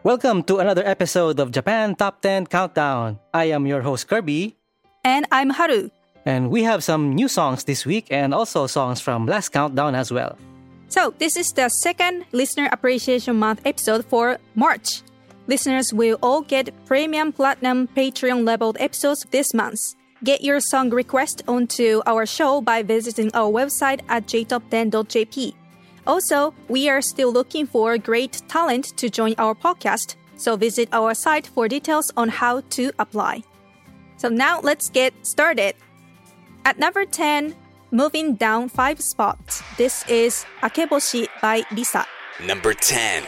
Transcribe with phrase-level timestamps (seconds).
[0.02, 3.18] Welcome to another episode of Japan Top 10 Countdown.
[3.32, 4.56] I am your host Kirby.
[5.04, 5.90] And I'm Haru.
[6.24, 10.10] And we have some new songs this week and also songs from last countdown as
[10.12, 10.36] well.
[10.88, 15.02] So, this is the second Listener Appreciation Month episode for March.
[15.46, 19.94] Listeners will all get premium platinum Patreon leveled episodes this month.
[20.24, 25.54] Get your song request onto our show by visiting our website at jtop10.jp.
[26.06, 31.14] Also, we are still looking for great talent to join our podcast, so visit our
[31.14, 33.44] site for details on how to apply.
[34.16, 35.76] So now let's get started.
[36.64, 37.54] At number 10,
[37.92, 42.04] moving down five spots, this is Akeboshi by Lisa.
[42.44, 43.22] Number 10.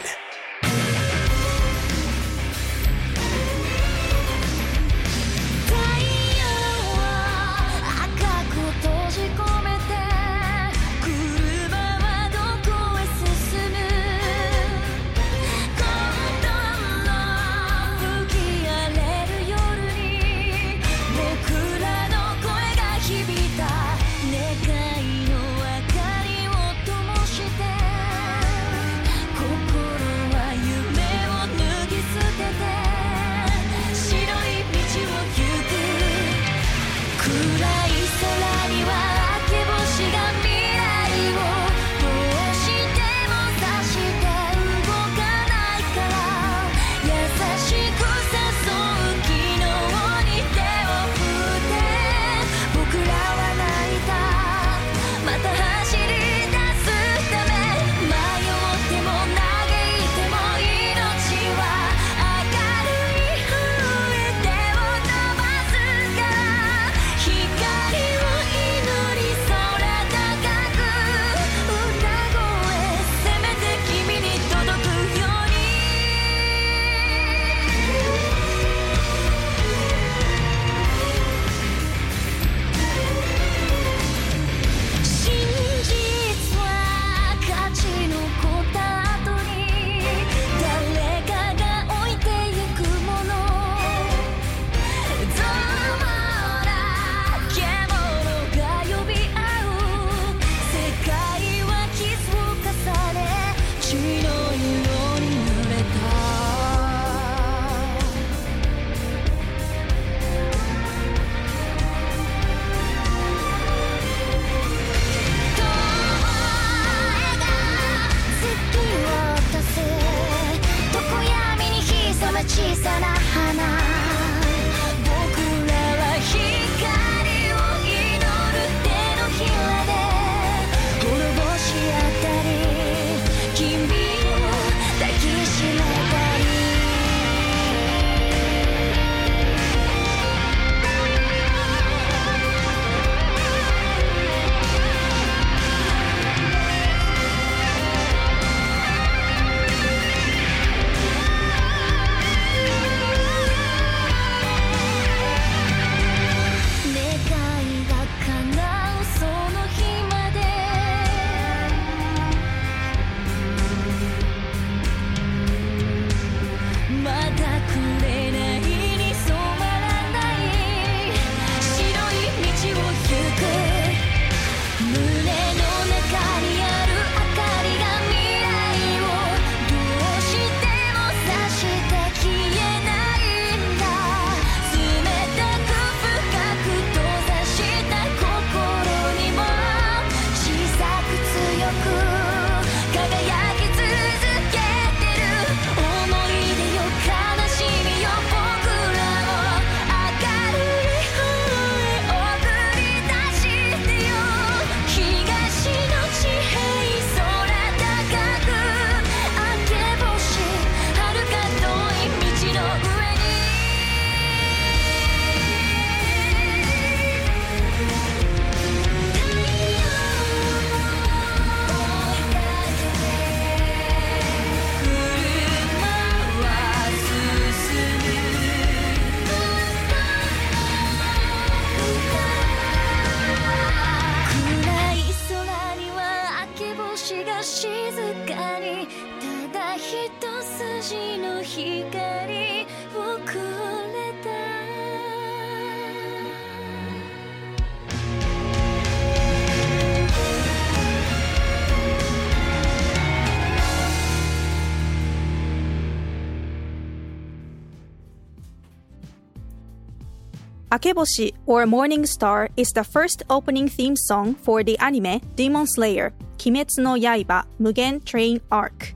[260.81, 266.11] Akeboshi or Morning Star is the first opening theme song for the anime Demon Slayer
[266.39, 268.95] Kimetsu no Yaiba Mugen Train Arc.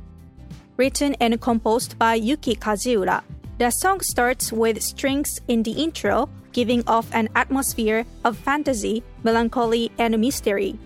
[0.78, 3.22] Written and composed by Yuki Kajiura,
[3.60, 9.92] the song starts with strings in the intro, giving off an atmosphere of fantasy, melancholy,
[10.00, 10.80] and mystery.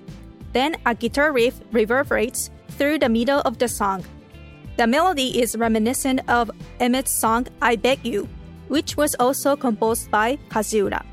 [0.51, 4.03] Then a guitar riff reverberates through the middle of the song.
[4.75, 8.27] The melody is reminiscent of Aimer's song I Beg You,
[8.69, 11.03] which was also composed by Kajiura.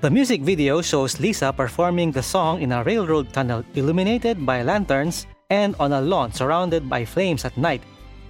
[0.00, 5.26] The music video shows Lisa performing the song in a railroad tunnel illuminated by lanterns
[5.50, 7.82] and on a lawn surrounded by flames at night,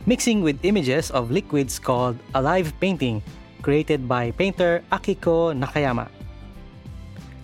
[0.07, 3.23] mixing with images of liquids called a live painting
[3.63, 6.09] created by painter Akiko Nakayama.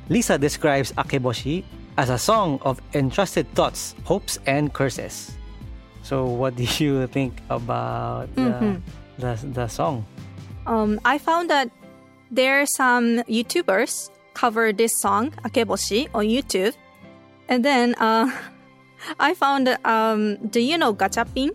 [0.08, 1.64] Lisa describes Akeboshi
[1.98, 5.37] as a song of entrusted thoughts, hopes, and curses.
[6.02, 8.75] So, what do you think about the, mm-hmm.
[9.19, 10.06] the, the song?
[10.66, 11.70] Um, I found that
[12.30, 16.74] there are some YouTubers cover this song Akeboshi on YouTube,
[17.48, 18.30] and then uh,
[19.20, 21.50] I found um, do you know Gachapin?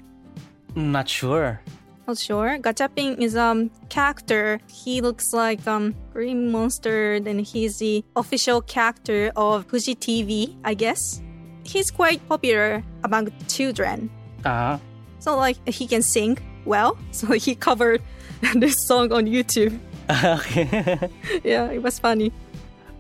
[0.75, 1.59] Not sure.
[2.07, 2.57] Not sure.
[2.59, 4.59] Gachapin is a um, character.
[4.67, 7.13] He looks like um green monster.
[7.13, 11.21] and he's the official character of Fuji TV, I guess.
[11.63, 14.09] He's quite popular among children.
[14.45, 14.79] Uh
[15.19, 16.97] So like he can sing well.
[17.11, 18.01] So he covered
[18.55, 19.77] this song on YouTube.
[20.09, 20.97] okay.
[21.43, 22.31] Yeah, it was funny.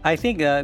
[0.03, 0.63] I think uh,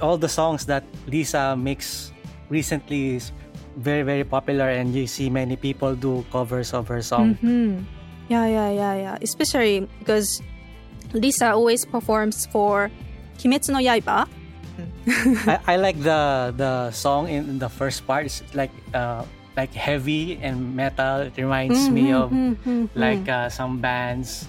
[0.00, 2.12] all the songs that Lisa makes
[2.48, 3.32] recently is
[3.76, 7.36] very very popular, and you see many people do covers of her song.
[8.28, 9.16] Yeah, yeah, yeah, yeah.
[9.20, 10.40] Especially because
[11.12, 12.90] Lisa always performs for
[13.38, 14.28] Kimetsu no Yaiba.
[15.46, 18.26] I, I like the the song in the first part.
[18.26, 19.24] It's like uh,
[19.56, 21.26] like heavy and metal.
[21.26, 22.30] It reminds me of
[22.94, 24.46] like uh, some bands.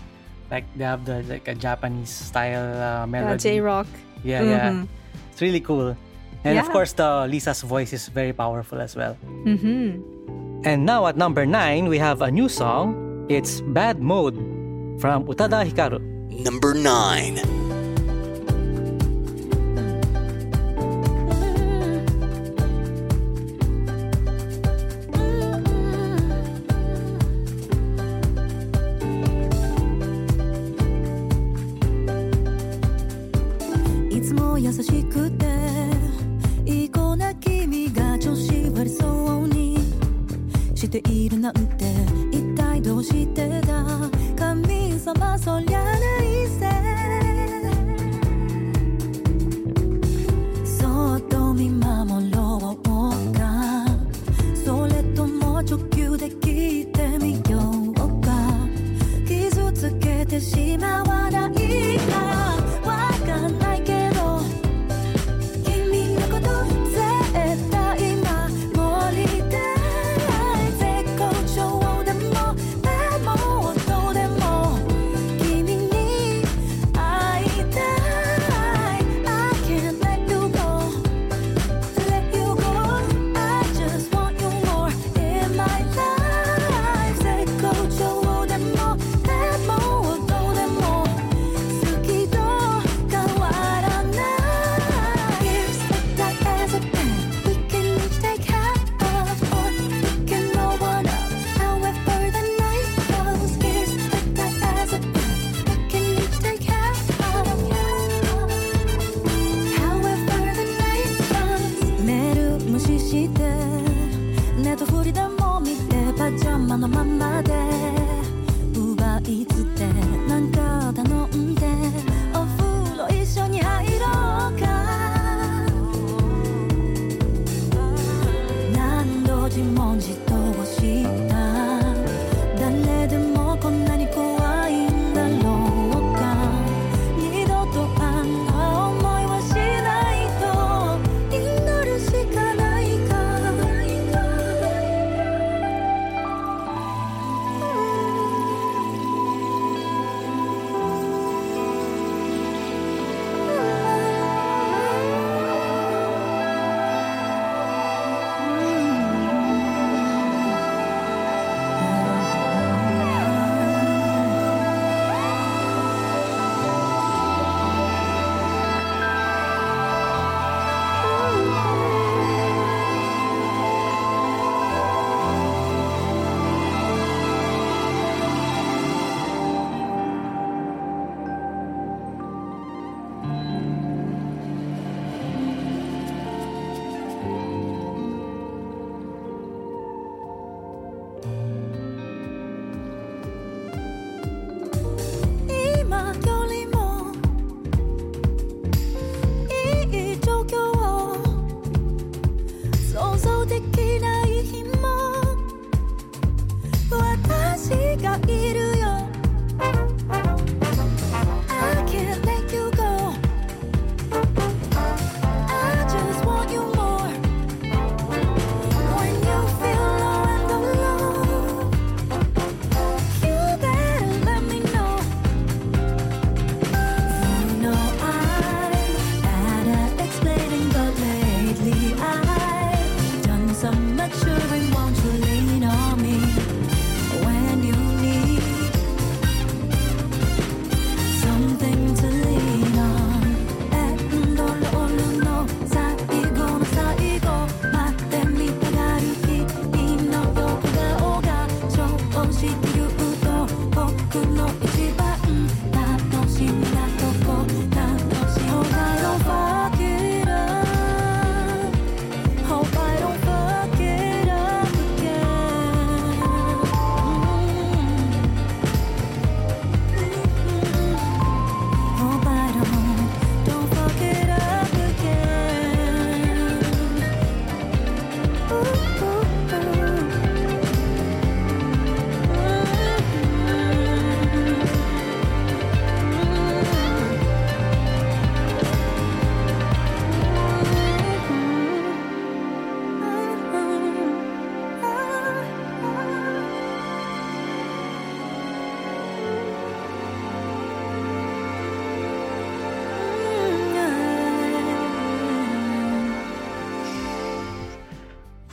[0.52, 3.40] Like they have the like a Japanese style uh, Yeah, melody.
[3.40, 3.88] J Rock.
[4.24, 4.86] Yeah, yeah.
[5.32, 5.96] It's really cool.
[6.44, 9.16] And of course, the Lisa's voice is very powerful as well.
[9.46, 10.66] Mm-hmm.
[10.66, 13.26] And now at number nine, we have a new song.
[13.30, 14.36] It's Bad Mode
[15.00, 16.02] from Utada Hikaru.
[16.42, 17.71] Number 9.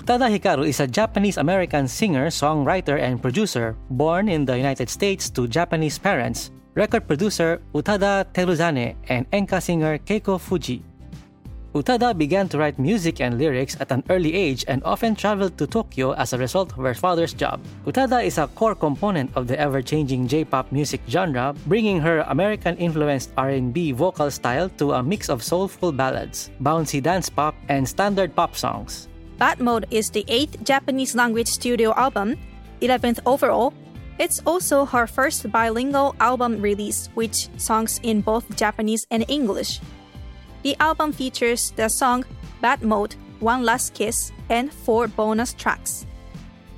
[0.09, 5.47] Utada Hikaru is a Japanese-American singer, songwriter, and producer born in the United States to
[5.47, 10.81] Japanese parents, record producer Utada Teruzane and enka singer Keiko Fuji.
[11.75, 15.67] Utada began to write music and lyrics at an early age and often traveled to
[15.67, 17.61] Tokyo as a result of her father's job.
[17.85, 23.93] Utada is a core component of the ever-changing J-pop music genre, bringing her American-influenced R&B
[23.93, 29.09] vocal style to a mix of soulful ballads, bouncy dance pop, and standard pop songs.
[29.39, 32.35] Bad Mode is the eighth Japanese language studio album,
[32.83, 33.73] 11th overall.
[34.19, 39.79] It's also her first bilingual album release, with songs in both Japanese and English.
[40.65, 42.25] The album features the song
[42.61, 46.05] Bad Mode, One Last Kiss, and four bonus tracks.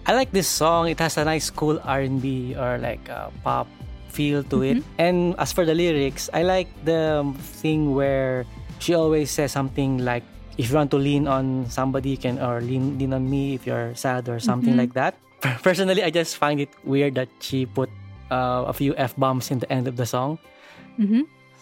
[0.05, 0.89] I like this song.
[0.89, 3.69] It has a nice cool R&B or like uh, pop
[4.09, 4.85] feel to it.
[4.99, 8.45] And as for the lyrics, I like the thing where
[8.81, 10.25] she always says something like
[10.59, 13.67] if you want to lean on somebody you can or lean lean on me if
[13.67, 15.15] you're sad or something like that.
[15.63, 17.89] Personally, I just find it weird that she put
[18.31, 20.39] uh, a few f bombs in the end of the song.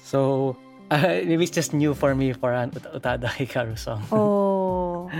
[0.02, 0.56] So
[0.90, 4.02] uh, maybe it's just new for me for an Ut- Utada Hikaru song.
[4.12, 5.10] Oh.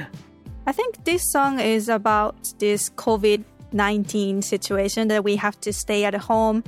[0.66, 6.04] I think this song is about this COVID 19 situation that we have to stay
[6.04, 6.64] at home.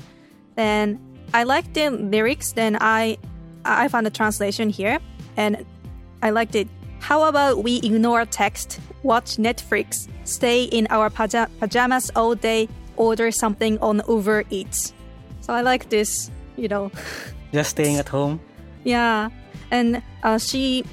[0.56, 0.98] And
[1.32, 3.18] I like the lyrics, then I
[3.64, 5.00] I found the translation here
[5.36, 5.64] and
[6.22, 6.68] I liked it.
[7.00, 13.30] How about we ignore text, watch Netflix, stay in our paja- pajamas all day, order
[13.30, 14.92] something on Uber Eats.
[15.40, 16.90] So I like this, you know.
[17.52, 18.38] Just staying at home.
[18.84, 19.30] Yeah,
[19.70, 20.84] and uh, she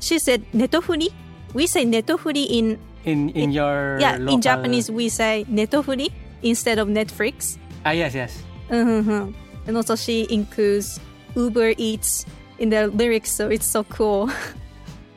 [0.00, 1.08] she said netofuri.
[1.54, 6.10] We say netofuri in In in your yeah in Japanese we say netofuri
[6.42, 7.56] instead of Netflix.
[7.86, 8.42] Ah yes yes.
[8.68, 9.32] Mhm.
[9.66, 11.00] And also she includes
[11.34, 12.26] Uber Eats
[12.58, 14.28] in the lyrics, so it's so cool.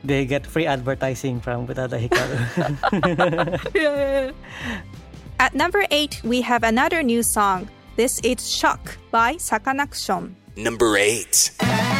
[0.04, 2.34] They get free advertising from Utada Hikaru.
[5.38, 7.68] At number eight, we have another new song.
[7.96, 10.34] This is Shock by Sakanaction.
[10.56, 11.91] Number 8.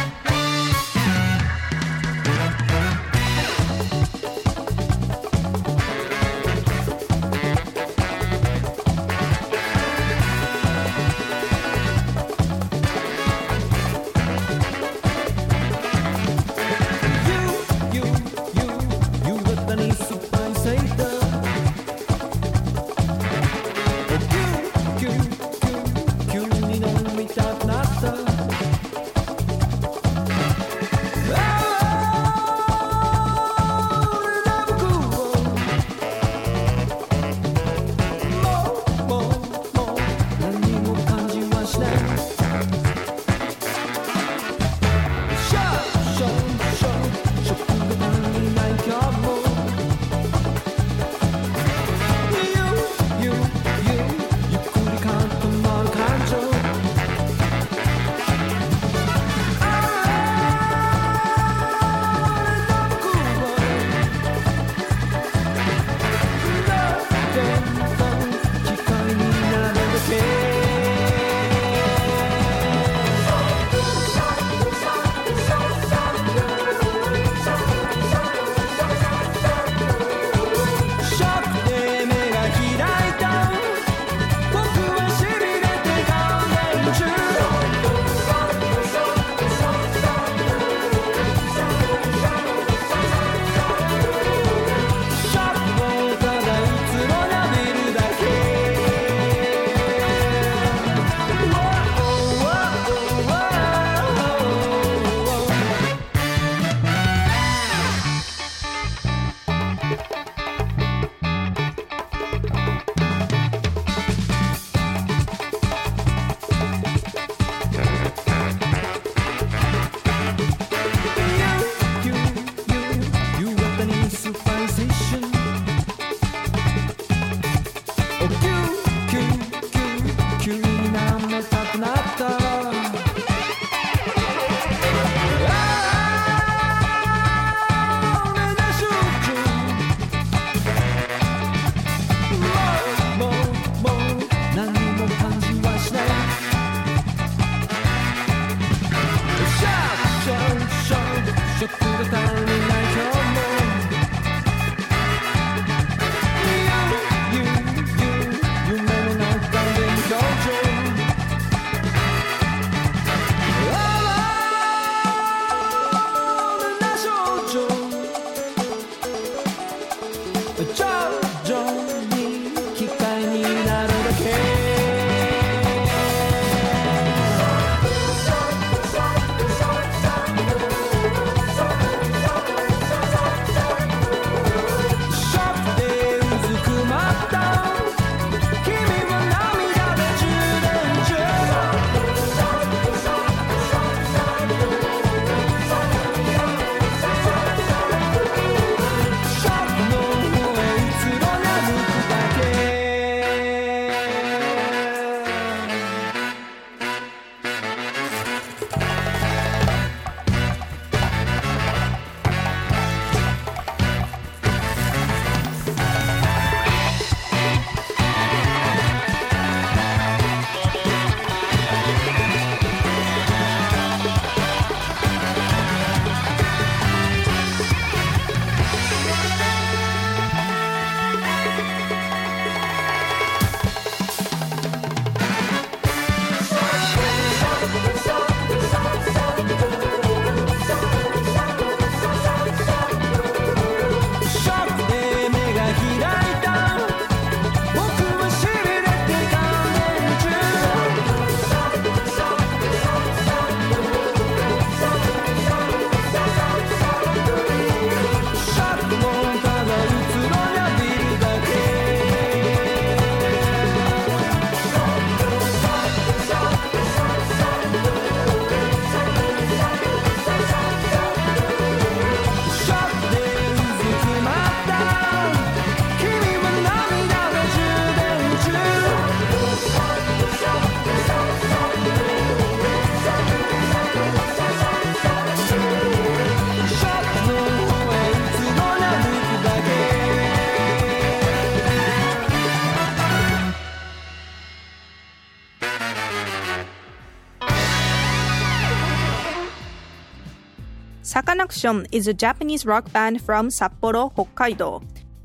[301.43, 304.81] Sakanaction is a Japanese rock band from Sapporo, Hokkaido.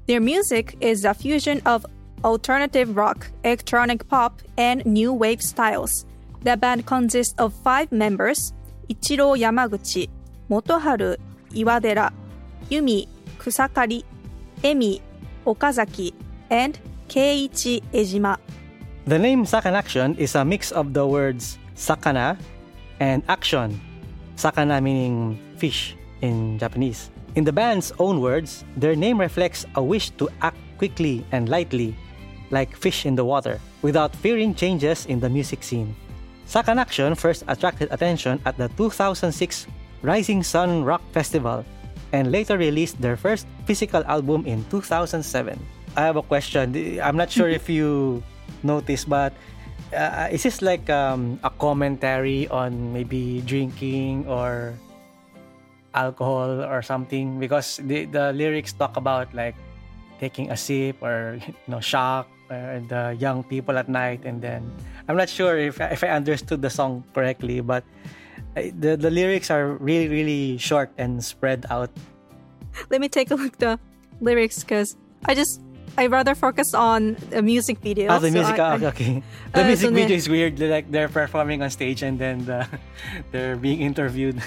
[0.09, 1.87] Their music is a fusion of
[2.25, 6.07] alternative rock, electronic pop, and new wave styles.
[6.43, 8.53] The band consists of five members
[8.91, 10.09] Ichiro Yamaguchi,
[10.51, 11.17] Motoharu
[11.51, 12.13] Iwadera,
[12.69, 13.07] Yumi
[13.39, 14.03] Kusakari,
[14.63, 15.01] Emi
[15.47, 16.13] Okazaki,
[16.51, 18.39] and Keiichi Ejima.
[19.05, 22.37] The name Sakanaction is a mix of the words sakana
[22.99, 23.81] and action.
[24.35, 27.11] Sakana meaning fish in Japanese.
[27.35, 31.95] In the band's own words, their name reflects a wish to act quickly and lightly,
[32.51, 35.95] like fish in the water, without fearing changes in the music scene.
[36.49, 39.67] Sakanaction first attracted attention at the 2006
[40.01, 41.65] Rising Sun Rock Festival
[42.13, 45.59] and later released their first physical album in 2007.
[45.97, 46.73] I have a question.
[47.03, 48.23] I'm not sure if you
[48.63, 49.35] noticed, but
[49.93, 54.75] uh, is this like um, a commentary on maybe drinking or
[55.95, 57.39] alcohol or something?
[57.39, 59.55] Because the, the lyrics talk about like
[60.21, 64.71] taking a sip or you know shock or the young people at night, and then
[65.09, 67.85] I'm not sure if if I understood the song correctly, but
[68.55, 71.91] the the lyrics are really really short and spread out.
[72.91, 73.79] Let me take a look the
[74.21, 74.97] lyrics because
[75.27, 75.61] I just
[75.99, 78.07] I rather focus on the music video.
[78.11, 78.59] Ah, the so music.
[78.59, 79.23] I- I- okay.
[79.53, 80.59] The Uh, music so video is weird.
[80.63, 82.67] Like they're performing on stage and then the,
[83.33, 84.39] they're being interviewed.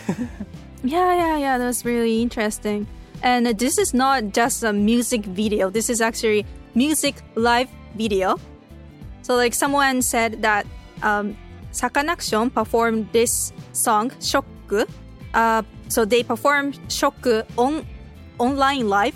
[0.83, 1.57] Yeah, yeah, yeah.
[1.57, 2.87] That was really interesting.
[3.23, 5.69] And this is not just a music video.
[5.69, 8.39] This is actually music live video.
[9.21, 10.65] So like someone said that
[11.03, 11.37] um,
[11.71, 14.45] Sakanaction performed this song Shock.
[15.33, 17.85] Uh, so they performed Shock on
[18.39, 19.15] online live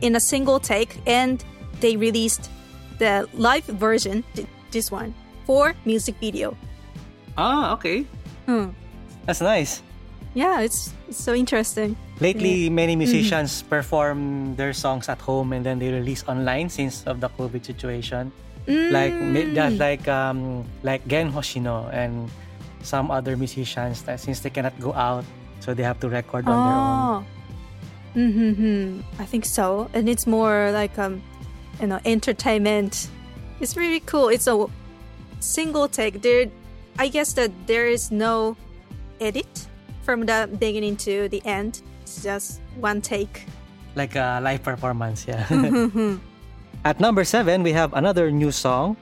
[0.00, 1.44] in a single take, and
[1.80, 2.50] they released
[2.98, 5.14] the live version, th- this one,
[5.46, 6.56] for music video.
[7.38, 8.04] ah, okay.
[8.46, 8.70] Hmm.
[9.26, 9.82] That's nice.
[10.34, 11.96] Yeah, it's, it's so interesting.
[12.20, 17.20] Lately, many musicians perform their songs at home and then they release online since of
[17.20, 18.32] the COVID situation.
[18.66, 22.30] Like mi- just like um like Gen Hoshino and
[22.82, 25.24] some other musicians that since they cannot go out,
[25.60, 27.26] so they have to record on their own.
[28.32, 29.20] Mm-hmm.
[29.20, 29.90] I think so.
[29.92, 31.22] And it's more like um
[31.80, 33.08] you know, entertainment.
[33.60, 34.28] It's really cool.
[34.28, 34.66] It's a
[35.40, 36.22] single take.
[36.22, 36.48] There
[36.98, 38.56] I guess that there is no
[39.20, 39.68] edit
[40.04, 41.80] from the beginning to the end.
[42.02, 43.48] It's just one take.
[43.96, 45.46] Like a live performance, yeah.
[45.50, 46.20] Mm-hmm.
[46.84, 48.96] At number seven, we have another new song.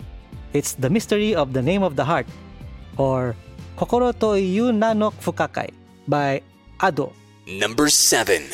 [0.55, 2.31] It's The Mystery of the Name of the Heart,
[2.97, 3.35] or
[3.75, 5.75] Kokoro to Iu Na no Fukakai
[6.07, 6.43] by
[6.79, 7.11] Ado.
[7.51, 8.47] Number seven.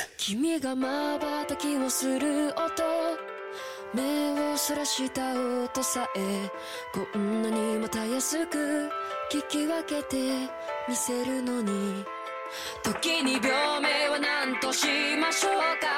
[12.82, 14.86] 時に病名は何とし
[15.20, 15.88] ましょうか？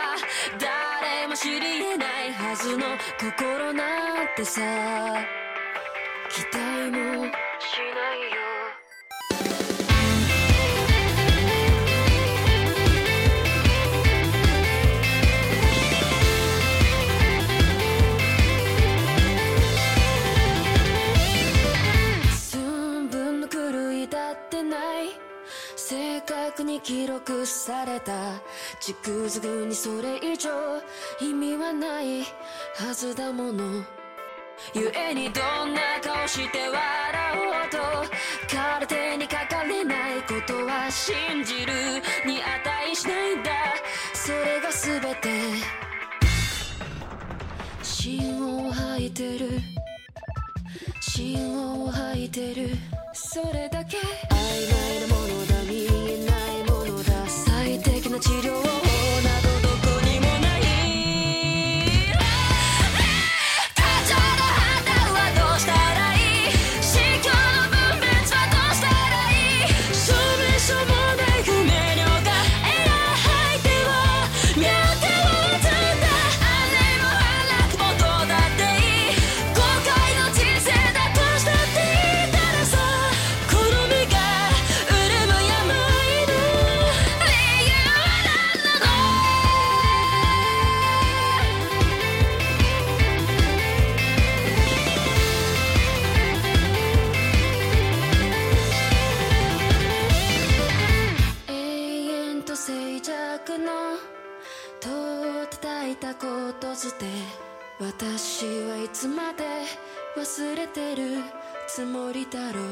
[0.59, 2.87] 誰も知り得ないはずの
[3.19, 4.61] 心なんてさ。
[6.31, 7.25] 期待も
[7.59, 8.60] しないよ。
[26.41, 28.13] 正確に記録された
[28.81, 30.51] 軸づくにそれ以上
[31.21, 33.85] 意味はないはずだもの。
[34.73, 36.79] 故にどんな顔して笑
[37.37, 37.79] おうと
[38.57, 41.73] 空手にかかれないことは信じる
[42.27, 43.51] に値しないんだ。
[44.15, 45.29] それが全て。
[47.83, 49.61] 芯を吐いてる。
[51.01, 52.71] 芯を吐いてる。
[53.13, 53.99] それだけ。
[53.99, 54.03] 曖
[54.73, 55.40] 昧なもの
[106.81, 107.07] ずで
[107.79, 109.45] 私はいつまで
[110.17, 111.19] 忘れてる
[111.69, 112.65] つもりだろう。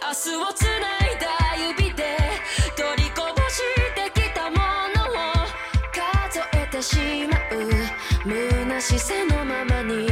[0.00, 0.68] 明日をつな
[1.08, 2.16] いだ指で
[2.76, 3.62] 取りこぼし
[3.96, 4.58] てきたも
[4.94, 5.44] のを
[5.92, 7.68] 数えてしまう。
[8.22, 10.06] 虚しさのままに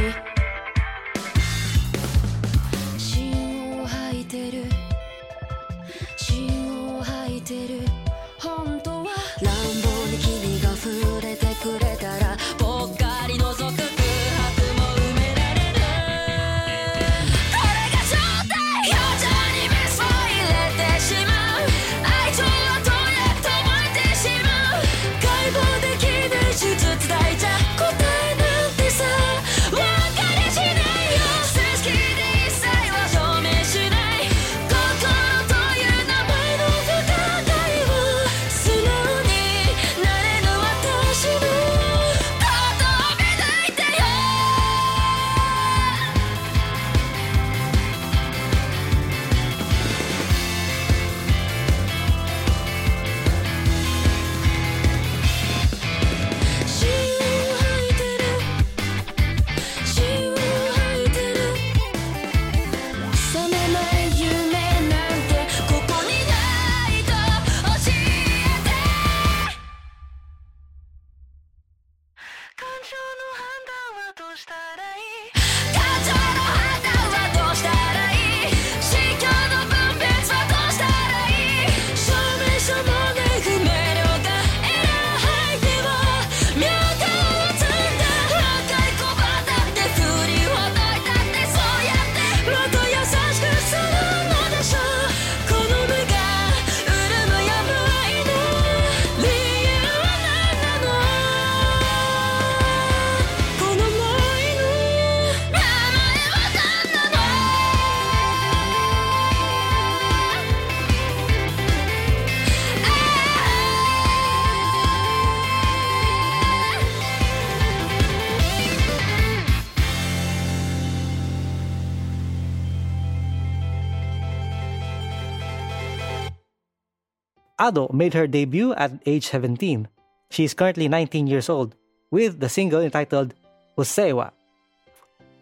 [127.69, 129.87] Ado made her debut at age 17.
[130.31, 131.75] She is currently 19 years old
[132.09, 133.35] with the single entitled
[133.77, 134.31] Usseewa.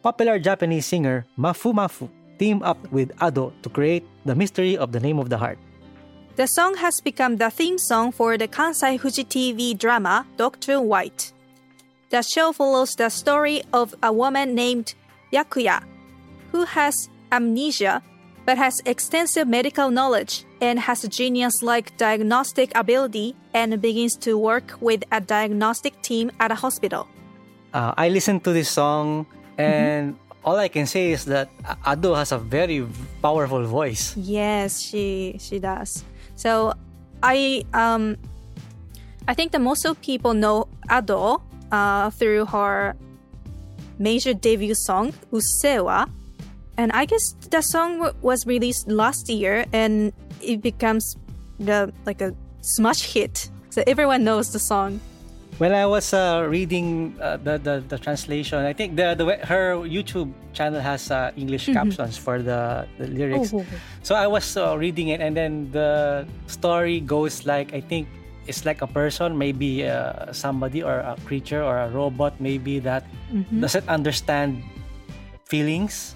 [0.04, 5.00] Popular Japanese singer Mafu Mafu teamed up with Ado to create The Mystery of the
[5.00, 5.58] Name of the Heart.
[6.36, 11.34] The song has become the theme song for the Kansai Fuji TV drama Doctor White.
[12.10, 14.94] The show follows the story of a woman named
[15.34, 15.82] Byakuya,
[16.52, 18.04] who has amnesia
[18.48, 24.40] but has extensive medical knowledge and has a genius like diagnostic ability and begins to
[24.40, 27.12] work with a diagnostic team at a hospital.
[27.74, 29.28] uh, I listened to this song,
[29.60, 30.16] and
[30.48, 31.52] all I can say is that
[31.86, 32.88] Ado has a very
[33.22, 34.16] powerful voice.
[34.16, 36.08] Yes, she she does.
[36.40, 36.72] So
[37.22, 38.16] I um
[39.28, 42.96] I think that most of people know Ado uh, through her
[44.00, 46.08] major debut song Usseewa,
[46.78, 51.18] and I guess that song w- was released last year and it becomes
[51.60, 53.50] the like a smash hit.
[53.70, 55.00] So everyone knows the song.
[55.58, 59.74] When I was uh, reading uh, the, the the translation, I think the, the her
[59.82, 63.54] YouTube channel has uh, English captions for the, the lyrics.
[63.54, 63.80] Oh, oh, oh.
[64.04, 68.06] So I was uh, reading it, and then the story goes like I think
[68.46, 73.04] it's like a person, maybe uh, somebody or a creature or a robot, maybe that
[73.60, 74.64] doesn't understand
[75.46, 76.16] feelings,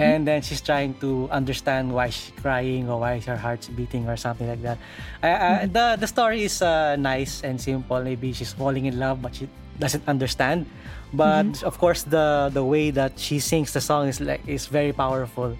[0.00, 4.16] and then she's trying to understand why she's crying or why her heart's beating or
[4.16, 4.78] something like that.
[5.22, 8.00] I, I, the the story is uh, nice and simple.
[8.02, 10.66] Maybe she's falling in love, but she doesn't understand.
[11.12, 14.92] But of course, the the way that she sings the song is like is very
[14.92, 15.56] powerful.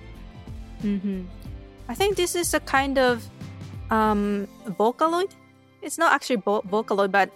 [1.88, 3.22] I think this is a kind of
[3.90, 4.48] um,
[4.80, 5.30] Vocaloid.
[5.82, 7.28] It's not actually vo- Vocaloid, but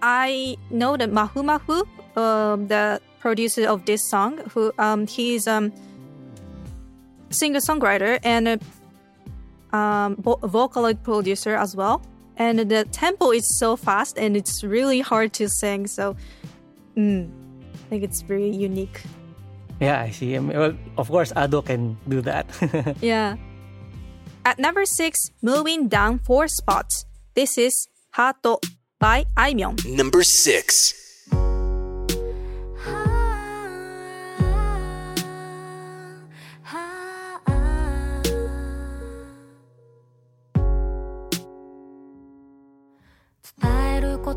[0.00, 1.84] I know that Mafu Mafu,
[2.16, 5.72] um, the producer of this song, who um, he's um,
[7.30, 12.02] singer songwriter and a um, vo- Vocaloid producer as well.
[12.36, 15.86] And the tempo is so fast and it's really hard to sing.
[15.86, 16.16] So
[16.96, 17.28] mm,
[17.74, 19.02] I think it's very unique.
[19.80, 20.36] Yeah, I see.
[20.36, 22.46] I mean, well, of course, Ado can do that.
[23.00, 23.36] Yeah.
[24.44, 27.04] At number six, moving down four spots.
[27.34, 28.60] This is Hato
[28.98, 29.84] by Aimyon.
[29.94, 31.07] Number 6.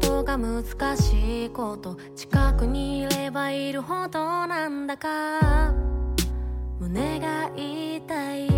[0.02, 0.64] ことが難
[0.98, 5.74] しいこと近くにいればいるほどなんだか。
[6.80, 8.50] 胸が痛い。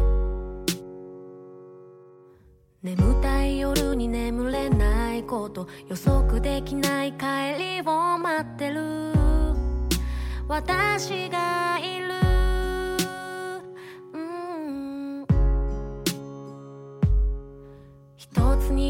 [2.82, 5.68] 眠たい夜に眠れないこと。
[5.90, 9.14] 予測できない帰りを待ってる。
[10.48, 12.33] 私がいる。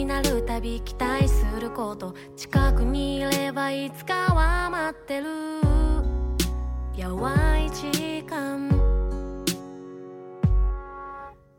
[0.04, 5.26] になるたび期待すること近くにいればいつかは待ってる。
[6.94, 8.70] やわい時間。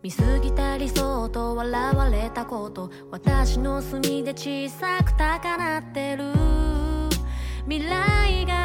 [0.02, 2.90] 見過ぎた理想と笑われたこと。
[3.10, 6.24] 私の隅で小さく高鳴ってる。
[7.66, 8.63] 未来が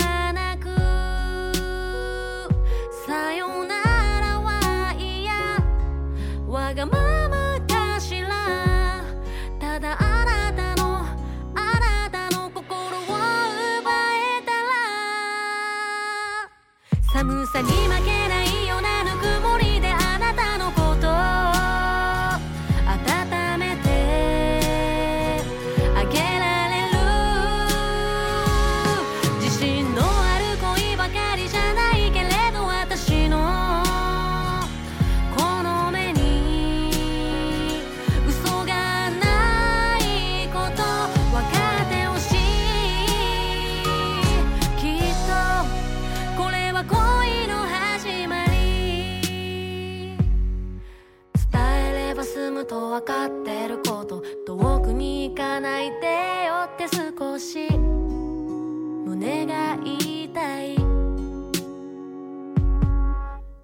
[17.61, 17.98] ら寒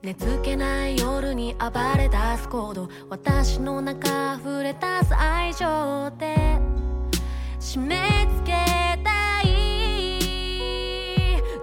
[0.06, 2.88] 寝つけない夜に暴れ出す行動。
[3.10, 6.60] 私の中溢れ出す愛情で
[7.60, 8.54] 締め付け
[9.04, 9.48] たい。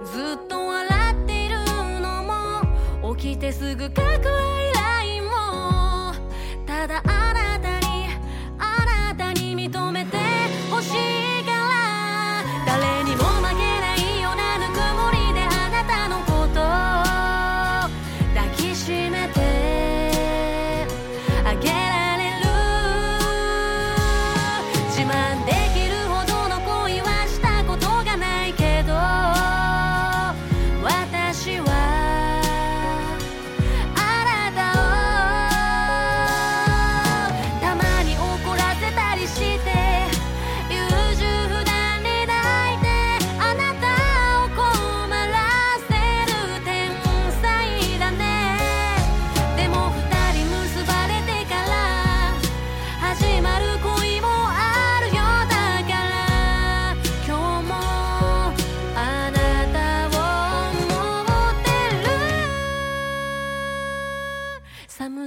[0.03, 1.55] ずっと笑っている
[2.01, 2.21] の
[3.01, 3.15] も。
[3.15, 4.62] 起きてすぐ書く愛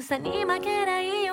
[0.06, 1.25] さに負けない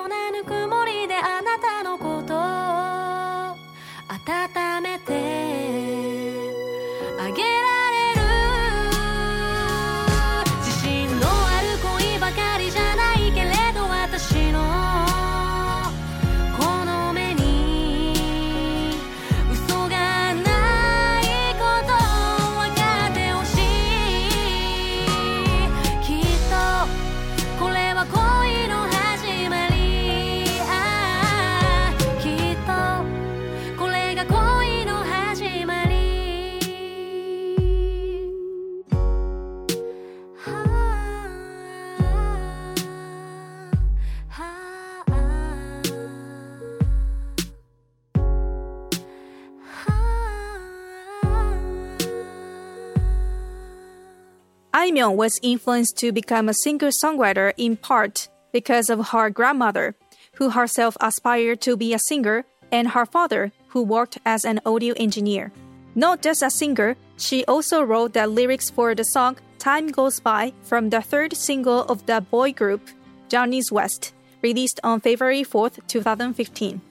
[54.84, 59.94] あ Aimyon was influenced to become a singer-songwriter in part because of her grandmother,
[60.34, 64.92] who herself aspired to be a singer, and her father, who worked as an audio
[64.98, 65.50] engineer.
[65.94, 70.52] Not just a singer, she also wrote the lyrics for the song Time Goes By
[70.62, 72.82] from the third single of the boy group,
[73.30, 74.12] Johnny's West,
[74.42, 76.82] released on February 4, 2015.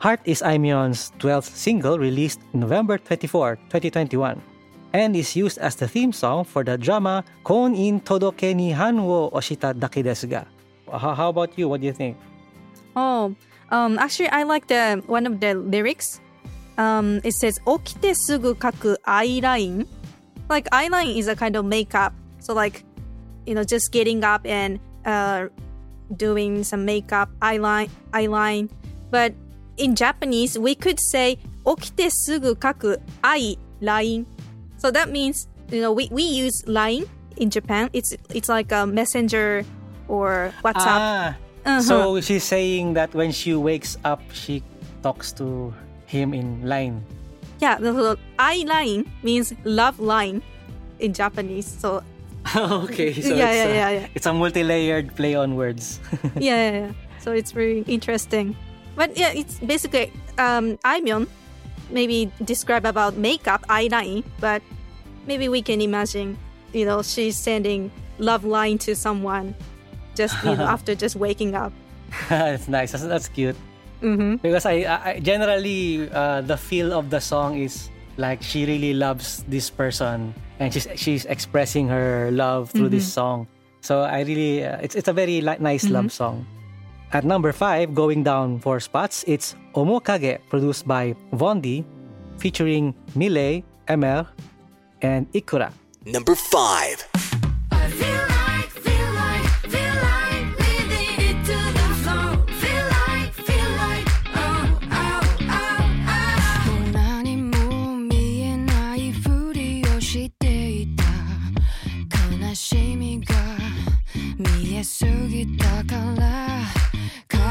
[0.00, 4.42] Heart is Aimyon's 12th single released November 24, 2021,
[4.92, 9.30] and is used as the theme song for the drama Konin Todoke ni Han wo
[9.30, 10.44] Oshita Dake desu ga.
[10.90, 11.68] How, how about you?
[11.68, 12.16] What do you think?
[12.96, 13.34] Oh,
[13.70, 16.20] um, actually, I like the one of the lyrics.
[16.78, 19.86] Um, it says "okite sugu kaku eyeline."
[20.48, 22.84] Like eyeline is a kind of makeup, so like,
[23.44, 25.48] you know, just getting up and uh,
[26.16, 28.70] doing some makeup eyeline, eyeline.
[29.10, 29.34] But
[29.76, 31.36] in Japanese, we could say
[31.66, 34.24] "okite sugu kaku eyeline."
[34.78, 37.04] So that means you know we, we use line
[37.36, 37.90] in Japan.
[37.92, 39.64] It's it's like a messenger
[40.08, 41.02] or WhatsApp.
[41.02, 41.36] Ah,
[41.68, 41.82] Uh-huh.
[41.84, 44.62] so she's saying that when she wakes up, she
[45.02, 45.74] talks to
[46.08, 47.04] him in line.
[47.60, 50.40] Yeah, the, the eye line means love line
[51.02, 51.66] in Japanese.
[51.68, 52.00] So
[52.56, 54.06] okay, so Yeah, it's, yeah, a, yeah, yeah.
[54.14, 56.00] it's a multi-layered play on words.
[56.40, 56.92] yeah, yeah, yeah.
[57.20, 58.56] So it's very interesting.
[58.96, 60.08] But yeah, it's basically
[60.38, 61.26] um Aimyon
[61.90, 64.62] maybe describe about makeup eyeliner, but
[65.26, 66.36] maybe we can imagine,
[66.72, 69.54] you know, she's sending love line to someone
[70.14, 71.72] just you know after just waking up.
[72.28, 72.92] that's nice.
[72.92, 73.56] That's, that's cute.
[74.02, 74.36] Mm-hmm.
[74.36, 79.44] Because I, I generally uh, the feel of the song is like she really loves
[79.48, 83.46] this person and she's she's expressing her love through this song.
[83.80, 86.46] So I really uh, it's it's a very li- nice love song.
[87.10, 91.84] At number 5, going down 4 spots, it's Omokage, produced by Vaundy,
[92.36, 94.26] featuring milet, Aimer,
[95.00, 95.72] and Ikura.
[96.04, 97.08] Number 5.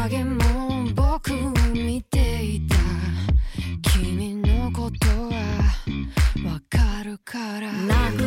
[0.10, 0.42] 影も
[0.96, 2.78] 僕を見ていた。
[3.92, 5.34] 君のことは
[6.46, 8.27] わかるから。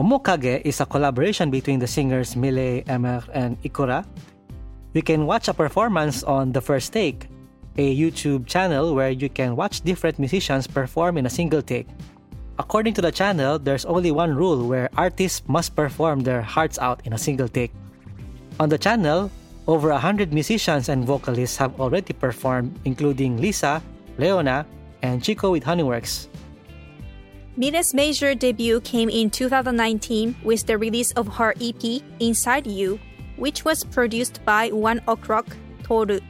[0.00, 4.06] Omokage is a collaboration between the singers milet, Aimer, and Ikura.
[4.94, 7.28] You can watch a performance on The First Take,
[7.76, 11.86] a YouTube channel where you can watch different musicians perform in a single take.
[12.58, 17.04] According to the channel, there's only one rule where artists must perform their hearts out
[17.04, 17.72] in a single take.
[18.58, 19.30] On the channel,
[19.66, 23.82] over 100 musicians and vocalists have already performed, including Lisa,
[24.16, 24.64] Leona,
[25.02, 26.29] and Chico with Honeyworks.
[27.56, 33.00] Mile's major debut came in 2019 with the release of her EP Inside You,
[33.36, 36.20] which was produced by One Ok Rock Toru.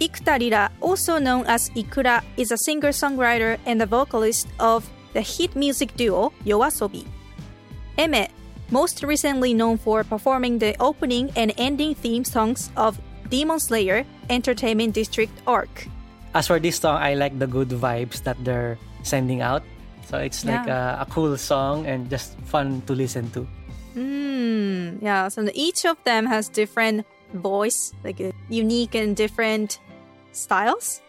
[0.00, 5.56] Ikuta Rira, also known as Ikura, is a singer-songwriter and a vocalist of the hit
[5.56, 7.06] music duo Yoasobi.
[7.96, 8.28] Aimer,
[8.70, 14.94] most recently known for performing the opening and ending theme songs of Demon Slayer Entertainment
[14.94, 15.88] District Arc.
[16.34, 19.64] As for this song, I like the good vibes that they're sending out.
[20.08, 23.46] So it's like a, a cool song and just fun to listen to.
[23.92, 25.04] Hmm.
[25.04, 25.28] Yeah.
[25.28, 27.04] So each of them has different
[27.34, 29.80] voice, like uh, unique and different
[30.32, 31.02] styles,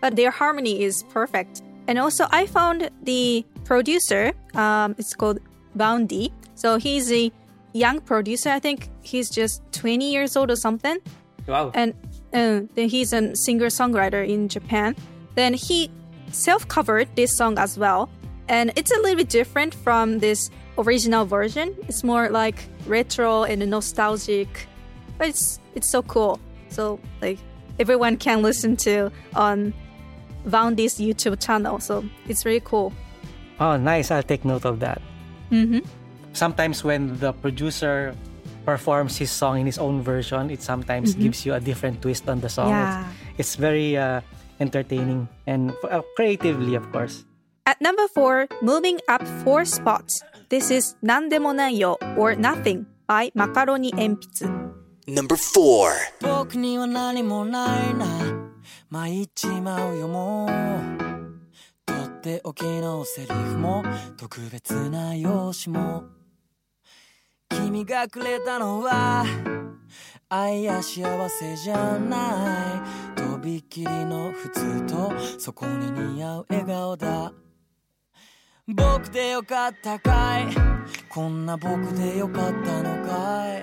[0.00, 1.62] but their harmony is perfect.
[1.88, 4.32] And also, I found the producer.
[4.54, 5.40] Um, it's called
[5.76, 6.30] Vaundy.
[6.54, 7.32] So he's a
[7.72, 8.50] young producer.
[8.50, 10.98] I think he's just 20 years old or something.
[11.46, 11.72] Wow.
[11.74, 11.92] and
[12.32, 14.96] uh, then he's a singer songwriter in Japan.
[15.34, 15.90] Then he
[16.32, 18.08] self covered this song as well,
[18.48, 21.74] and it's a little bit different from this original version.
[21.88, 24.66] It's more like retro and nostalgic,
[25.18, 26.40] but it's it's so cool.
[26.68, 27.38] So like
[27.78, 29.72] everyone can listen to on
[30.44, 31.80] Vaundy's YouTube channel.
[31.80, 32.92] So it's really cool.
[33.60, 34.10] Oh, nice.
[34.10, 35.00] I'll take note of that.
[35.50, 35.80] Mm-hmm.
[36.32, 38.14] Sometimes when the producer
[38.64, 42.40] performs his song in his own version, it sometimes gives you a different twist on
[42.40, 42.70] the song.
[42.70, 43.06] Yeah.
[43.38, 44.20] It's, it's very uh,
[44.58, 47.24] entertaining and uh, creatively, of course.
[47.66, 50.22] At number four, moving up four spots.
[50.50, 54.74] This is なんでもないよ or Nothing by Macaroni 鉛筆。
[55.06, 55.90] Number 4.
[56.20, 58.06] 僕には何もないな。
[58.90, 60.44] 参っちまうよも。
[60.46, 60.48] う
[61.86, 63.82] とっておきのセリフも。
[64.18, 66.04] 特別な用紙も。
[67.48, 69.24] 君がくれたのは。
[70.28, 72.82] 愛や幸せじゃな
[73.16, 73.18] い。
[73.18, 75.12] とびっきりの普通と。
[75.38, 77.32] そこに似合う笑顔だ
[78.66, 80.46] 僕でよかったかい
[81.10, 83.62] こんな僕でよかったのかい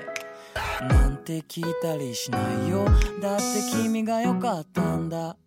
[0.87, 2.37] なんて聞いたりしな
[2.67, 2.85] いよ
[3.19, 5.37] だって君が良かったんだ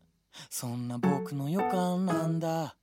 [0.50, 2.74] そんな僕の予感なんだ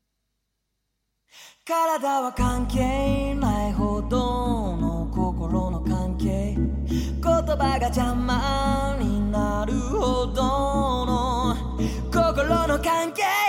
[1.65, 11.77] 体は関係ないほどの心の関係言葉が邪魔になるほどの
[12.13, 13.40] 心の関係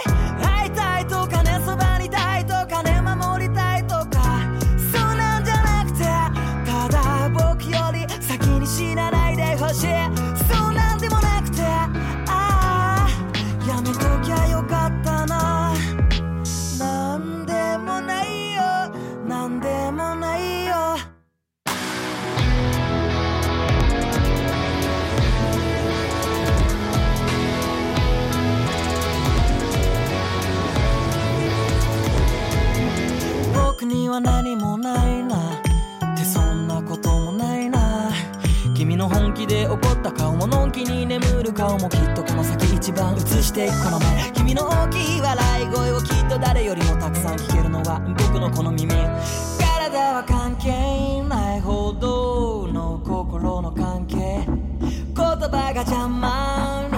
[34.13, 35.55] は何もないな。
[36.13, 38.11] ってそんなこともないな。
[38.75, 48.93] 君の本気で怒った顔ものんきに眠る顔もきっとこの先一番映していくこの目君の大きい笑い声をきっと誰よりもたくさん聞けるのは僕のこの耳。
[48.93, 51.61] 体は関係ない。
[51.63, 54.17] ほどの心の関係。
[54.17, 56.92] 言葉が邪魔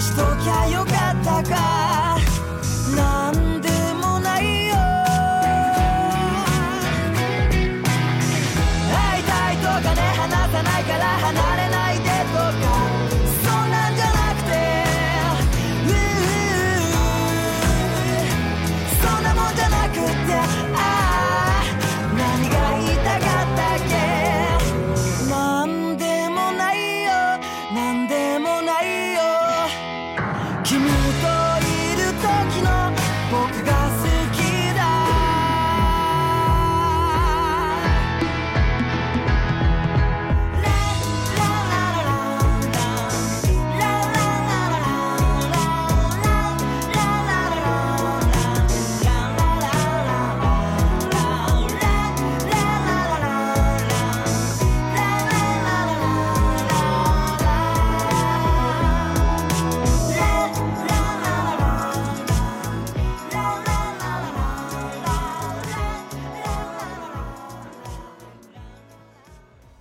[0.00, 1.89] しときゃよかったか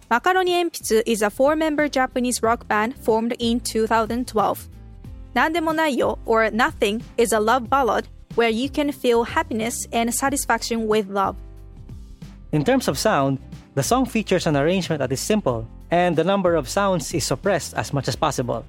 [0.10, 4.68] Macaroni Enpitsu is a four-member Japanese rock band formed in 2012.
[5.36, 11.10] Nandemonayo or Nothing is a love ballad where you can feel happiness and satisfaction with
[11.10, 11.36] love.
[12.52, 13.38] In terms of sound,
[13.76, 17.76] the song features an arrangement that is simple, and the number of sounds is suppressed
[17.76, 18.66] as much as possible.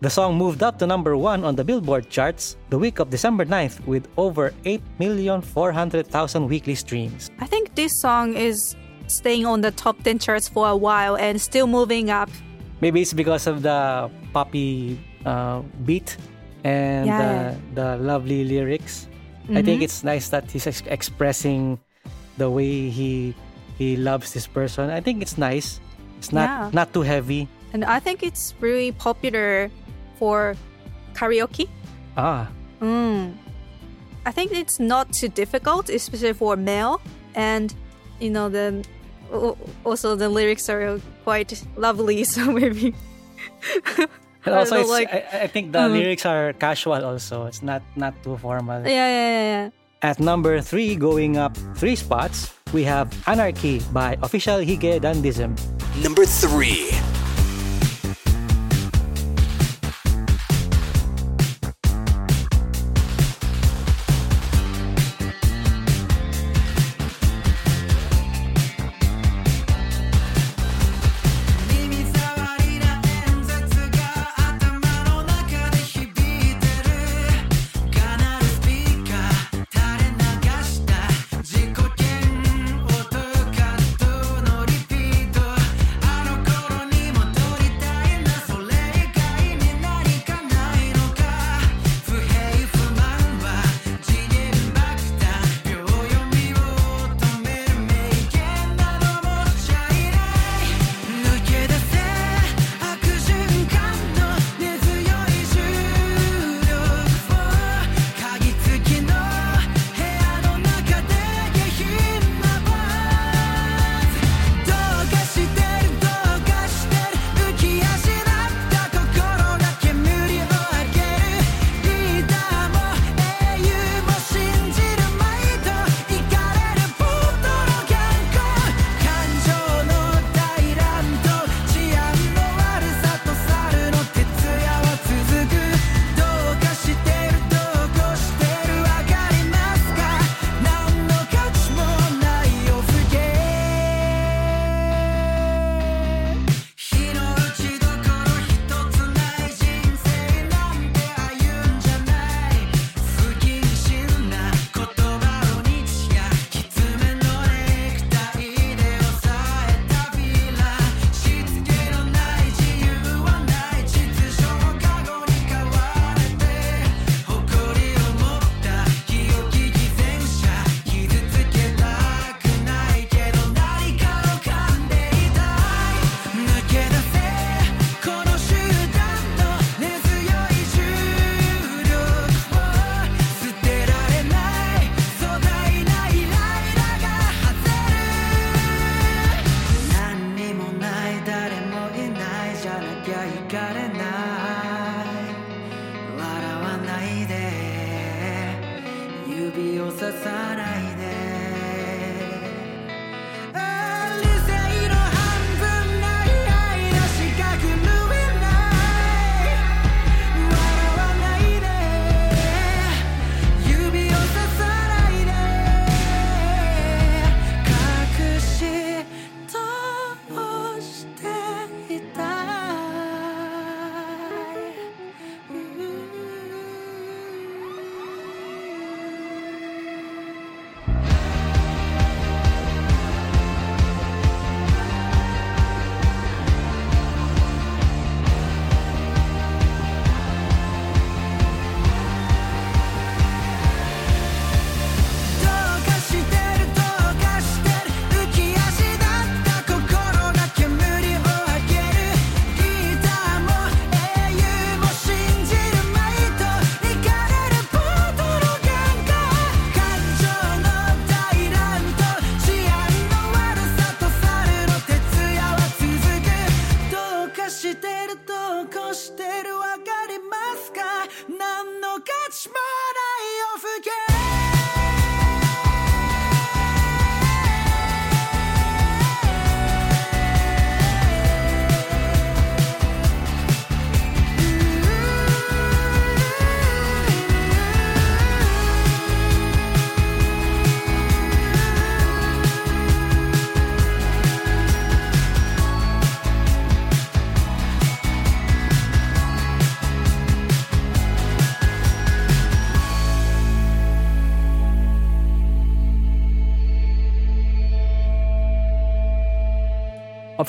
[0.00, 3.44] The song moved up to number 1 on the Billboard charts the week of December
[3.44, 7.30] 9th with over 8,400,000 weekly streams.
[7.38, 8.74] I think this song is
[9.10, 12.30] staying on the top 10 charts for a while and still moving up.
[12.80, 16.16] Maybe it's because of the poppy uh, beat
[16.64, 17.54] and Yeah.
[17.74, 19.06] the, the lovely lyrics.
[19.54, 21.78] I think it's nice that he's ex- expressing
[22.36, 23.34] the way he
[23.78, 24.90] he loves this person.
[24.90, 25.80] I think it's nice.
[26.18, 26.70] It's not Yeah.
[26.74, 27.48] not too heavy.
[27.72, 29.70] And I think it's really popular
[30.18, 30.54] for
[31.14, 31.68] karaoke.
[32.16, 32.48] Ah,
[32.82, 33.32] Mm.
[34.26, 37.00] I think it's not too difficult, especially for male.
[37.34, 37.72] And,
[38.20, 38.84] you know, the
[39.84, 42.94] also the lyrics are quite lovely, so maybe.
[44.44, 45.92] and I also don't like- I, I think the Mm.
[45.92, 47.04] lyrics are casual.
[47.04, 48.82] Also, it's not not too formal.
[48.82, 49.70] Yeah, yeah, yeah, yeah.
[50.00, 55.58] At number three, going up three spots, we have Anarchy by Official Hige Dandism.
[56.06, 56.86] Number three.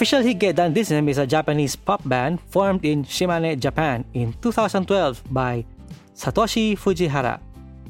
[0.10, 5.64] Official Hige Dandism is a Japanese pop band formed in Shimane, Japan in 2012 by
[6.18, 7.38] Satoshi Fujihara,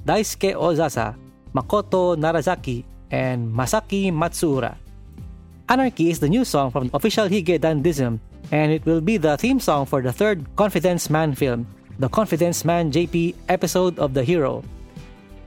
[0.04, 1.16] Daisuke Ozasa,
[1.56, 4.76] Makoto Narazaki, and Masaki Matsuura.
[5.70, 8.20] Anarchy is the new song from Official Hige Dandism,
[8.52, 11.66] and it will be the theme song for the third Confidence Man film,
[12.00, 14.62] the Confidence Man JP episode of The Hero.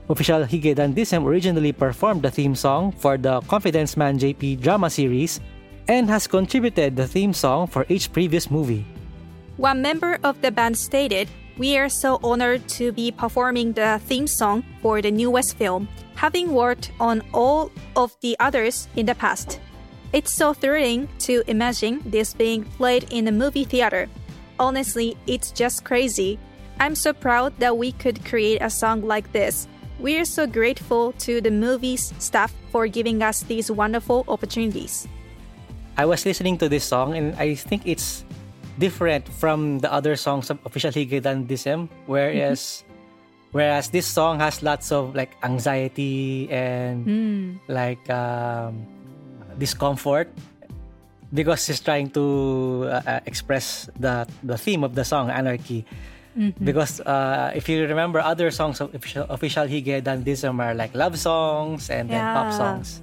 [0.09, 5.39] Official Hige Dandism originally performed the theme song for the Confidence Man JP drama series
[5.87, 8.85] and has contributed the theme song for each previous movie.
[9.57, 14.27] One member of the band stated, We are so honored to be performing the theme
[14.27, 19.59] song for the newest film, having worked on all of the others in the past.
[20.11, 24.07] It's so thrilling to imagine this being played in a movie theater.
[24.59, 26.39] Honestly, it's just crazy.
[26.79, 29.67] I'm so proud that we could create a song like this.
[29.99, 35.07] We are so grateful to the movie's staff for giving us these wonderful opportunities.
[35.97, 38.25] I was listening to this song and I think it's
[38.79, 42.83] different from the other songs of Official Hige Dandism, whereas
[43.51, 48.81] whereas this song has lots of like anxiety and like um,
[49.59, 50.29] discomfort
[51.33, 55.85] because he's trying to uh, uh, express the the theme of the song anarchy.
[56.57, 61.13] Because uh, if you remember, other songs of official, official Hige Dandism are like love
[61.21, 62.57] songs and then pop Yeah.
[62.57, 63.01] songs.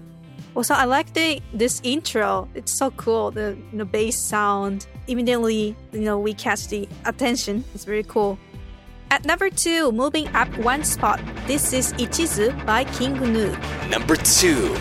[0.54, 2.48] Also, I like the this intro.
[2.54, 3.30] It's so cool.
[3.30, 7.64] The you know, bass sound immediately you know we catch the attention.
[7.74, 8.38] It's very cool.
[9.10, 11.20] At number two, moving up one spot.
[11.46, 13.56] This is Ichizu by King Gnu.
[13.88, 14.76] Number two.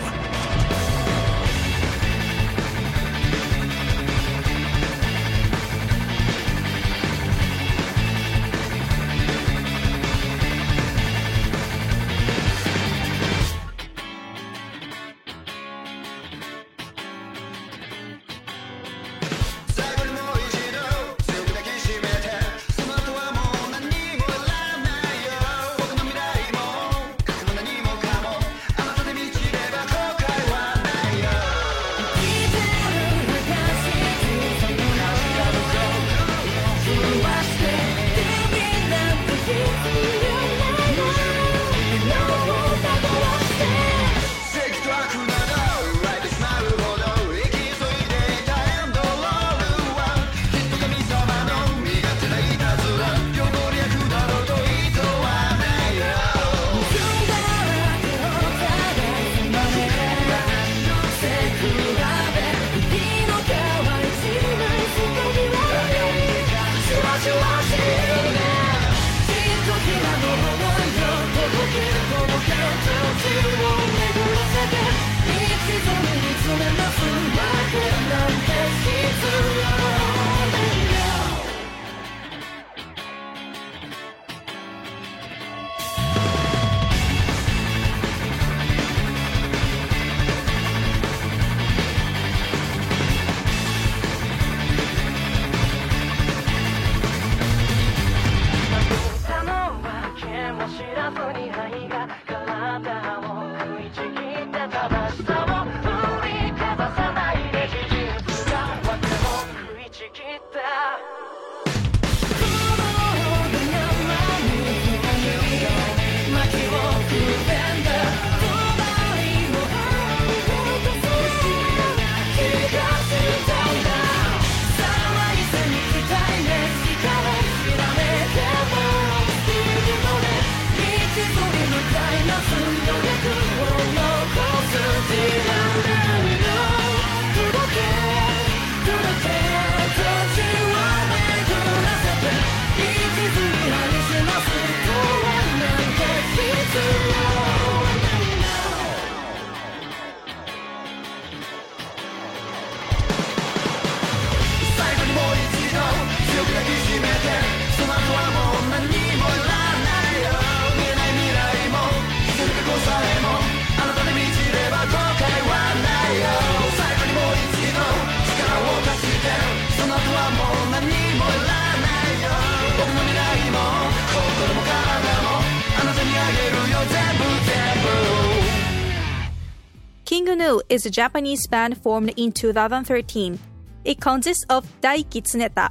[180.80, 183.38] Is a Japanese band formed in 2013.
[183.84, 185.68] It consists of Daiki Tsuneta,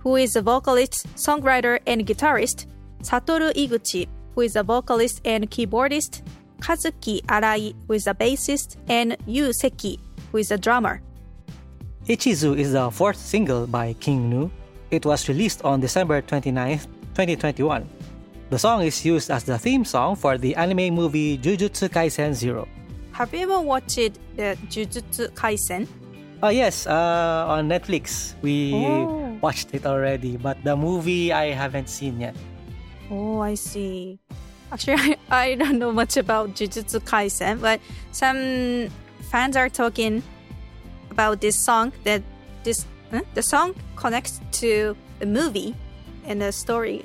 [0.00, 2.66] who is a vocalist, songwriter, and guitarist,
[3.00, 6.20] Satoru Iguchi, who is a vocalist and keyboardist,
[6.58, 9.98] Kazuki Arai, who is a bassist, and Yu Seki,
[10.30, 11.00] who is a drummer.
[12.06, 14.50] Ichizu is the fourth single by King Gnu.
[14.90, 16.84] It was released on December 29th,
[17.16, 17.88] 2021.
[18.50, 22.68] The song is used as the theme song for the anime movie Jujutsu Kaisen Zero.
[23.20, 25.86] Have you ever watched the Jujutsu Kaisen?
[26.42, 28.32] Oh yes, uh, on Netflix.
[28.40, 29.36] We Oh.
[29.42, 32.34] watched it already, but the movie I haven't seen yet.
[33.10, 34.18] Oh, I see.
[34.72, 37.78] Actually, I, I don't know much about Jujutsu Kaisen, but
[38.10, 38.88] some
[39.28, 40.22] fans are talking
[41.10, 42.22] about this song that
[42.64, 43.20] this huh?
[43.36, 45.76] the song connects to the movie
[46.24, 47.04] and the story.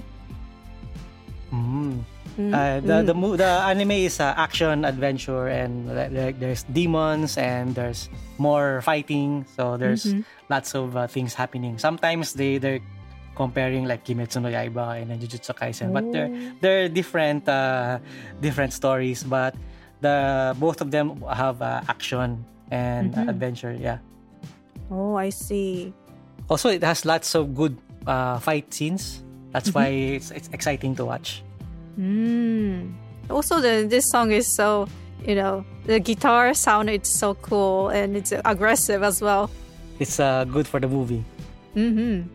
[1.51, 2.07] Mm.
[2.35, 7.75] Uh, the the mo- the anime is uh, action adventure and like, there's demons and
[7.75, 9.45] there's more fighting.
[9.55, 10.13] So there's
[10.49, 11.79] lots of uh, things happening.
[11.79, 12.83] Sometimes they they're
[13.35, 17.99] comparing like Kimetsu no Yaiba and Jujutsu Kaisen but they're they're different uh,
[18.41, 19.23] different stories.
[19.23, 19.55] But
[20.01, 23.99] the both of them have uh, action and uh, adventure yeah.
[24.91, 25.93] Oh, I see.
[26.49, 27.77] also it has lots of good
[28.07, 29.23] uh, fight scenes.
[29.51, 29.87] That's why
[30.19, 31.41] it's, it's exciting to watch
[31.99, 32.93] Mm.
[33.29, 34.87] Also, the this song is so
[35.25, 39.49] you know the guitar sound is so cool and it's aggressive as well.
[39.99, 41.23] it's uh, good for the movie
[41.75, 42.27] Mm-hmm.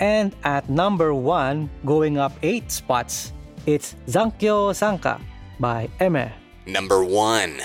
[0.00, 3.32] And at number one, going up eight spots,
[3.66, 5.20] it's Zankyo Sanka
[5.60, 6.32] by Aimer.
[6.66, 7.60] Number one.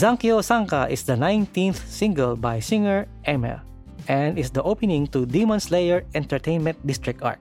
[0.00, 3.60] Zankyo Sanka is the 19th single by singer Aimer
[4.08, 7.38] and is the opening to Demon Slayer Entertainment District arc.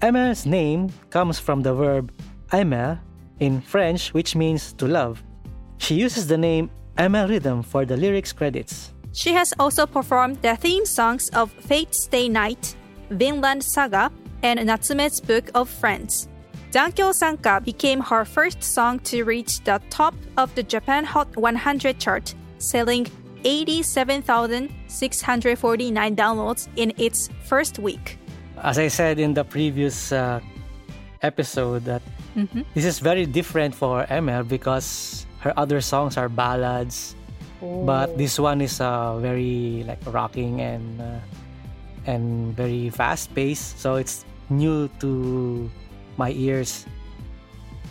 [0.00, 2.08] Aimer's name comes from the verb
[2.54, 2.98] aimer
[3.40, 5.22] in French which means to love
[5.76, 8.94] She uses the name aimerrhythm for the lyrics credits.
[9.12, 12.76] She has also performed the theme songs of Fate Stay Night,
[13.10, 14.10] Vinland Saga,
[14.42, 16.32] and Natsume's Book of Friends.
[16.70, 21.98] Zankyo Sanka became her first song to reach the top of the Japan Hot 100
[21.98, 23.06] chart, selling
[23.44, 28.18] 87,649 downloads in its first week.
[28.62, 30.40] As I said in the previous uh,
[31.22, 32.02] episode, that
[32.74, 37.16] this is very different for Aimer because her other songs are ballads,
[37.62, 41.18] but this one is uh, very like rocking and uh,
[42.04, 43.80] and very fast paced.
[43.80, 45.70] So it's new to
[46.18, 46.84] my ears.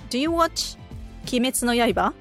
[0.09, 0.75] Do you watch
[1.25, 2.13] Kimetsu no Yaiba?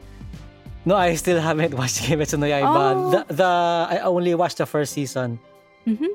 [0.85, 2.95] No, I still haven't watched Kimetsu no Yaiba.
[2.95, 3.11] Oh.
[3.11, 5.39] The, the I only watched the first season.
[5.87, 6.09] Mhm.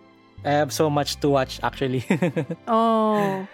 [0.44, 2.04] I have so much to watch actually,
[2.68, 3.46] Oh.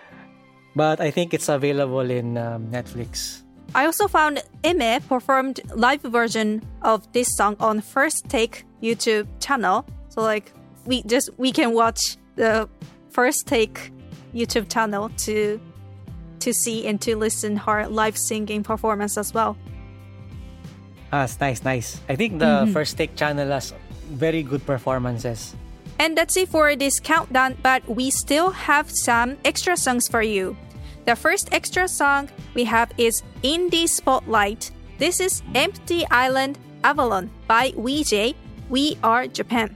[0.75, 3.41] but I think it's available in um, Netflix.
[3.75, 9.85] I also found Aimer performed live version of this song on First Take YouTube channel.
[10.09, 10.53] So like
[10.85, 11.99] we just we can watch
[12.35, 12.69] the
[13.11, 13.91] First Take
[14.33, 15.59] YouTube channel to
[16.39, 19.57] to see and to listen her live singing performance as well.
[21.11, 22.01] Ah, it's nice, nice.
[22.09, 23.73] I think the first take channel has
[24.11, 25.55] very good performances.
[25.99, 30.55] And that's it for this countdown, but we still have some extra songs for you.
[31.05, 34.71] The first extra song we have is Indie Spotlight.
[34.99, 38.35] This is Empty Island Avalon by WeJ.
[38.69, 39.75] We are Japan.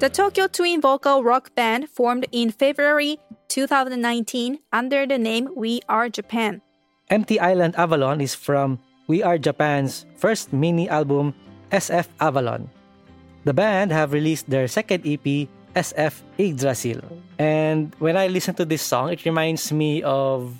[0.00, 3.20] The Tokyo Twin vocal rock band formed in February
[3.52, 6.64] 2019 under the name We Are Japan.
[7.12, 8.80] Empty Island Avalon is from
[9.12, 11.36] We Are Japan's first mini album,
[11.68, 12.72] SF Avalon.
[13.44, 17.04] The band have released their second EP, SF Yggdrasil.
[17.36, 20.56] And when I listen to this song, it reminds me of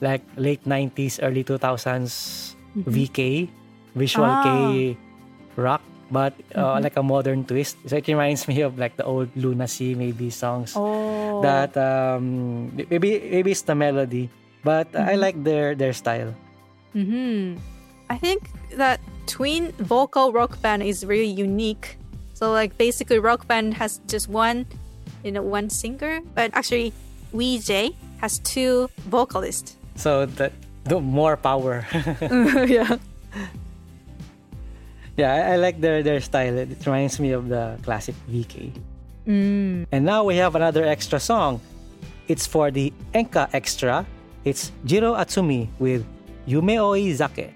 [0.00, 2.90] like late 90s, early 2000s mm-hmm.
[2.90, 3.48] VK,
[3.94, 5.62] visual kei ah.
[5.62, 5.82] rock,
[6.14, 7.74] but uh, like a modern twist.
[7.90, 11.42] So it reminds me of like the old LUNA SEA maybe songs Oh.
[11.42, 14.30] that um, maybe maybe it's the melody,
[14.62, 16.30] but I like their their style.
[16.94, 17.58] hmm
[18.06, 18.46] I think
[18.78, 21.98] that twin vocal rock band is really unique.
[22.38, 24.70] So like basically rock band has just one,
[25.26, 26.94] you know, one singer, but actually
[27.34, 29.74] WeJ has two vocalists.
[29.98, 30.52] So that
[30.86, 31.82] the more power.
[32.68, 33.00] yeah.
[35.16, 36.58] Yeah, I, I like their their style.
[36.58, 38.72] It reminds me of the classic VK.
[39.26, 39.86] Mm.
[39.92, 41.60] And now we have another extra song.
[42.28, 44.06] It's for the Enka Extra.
[44.44, 46.04] It's Jiro Atsumi with
[46.46, 47.52] Yumeoi Zake.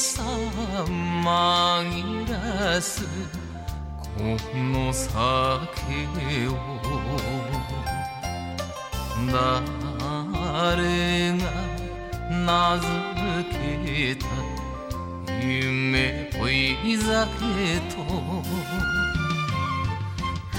[0.00, 0.22] さ
[1.22, 3.04] 紛らす
[3.94, 4.20] こ
[4.56, 5.12] の酒
[6.48, 6.50] を。
[9.30, 9.36] 誰
[11.36, 11.44] が
[12.30, 12.88] 名付
[13.84, 14.24] けた
[15.46, 17.10] 夢追い酒
[17.94, 18.00] と。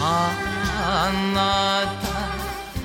[0.04, 1.40] あな
[2.02, 2.12] た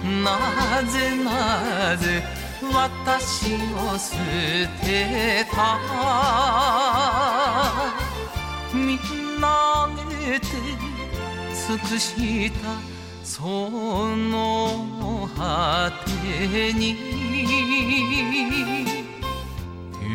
[0.07, 4.17] なぜなぜ私を捨
[4.83, 5.79] てた。
[8.73, 9.89] みんな
[10.31, 10.47] げて
[11.69, 12.57] 尽くした
[13.23, 13.43] そ
[14.17, 16.97] の果てに。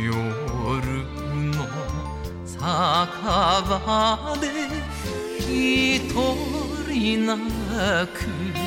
[0.04, 0.12] 夜
[1.52, 1.68] の
[2.46, 2.60] 酒
[3.70, 4.44] 場で
[5.40, 6.10] 一
[6.88, 8.61] 人泣く。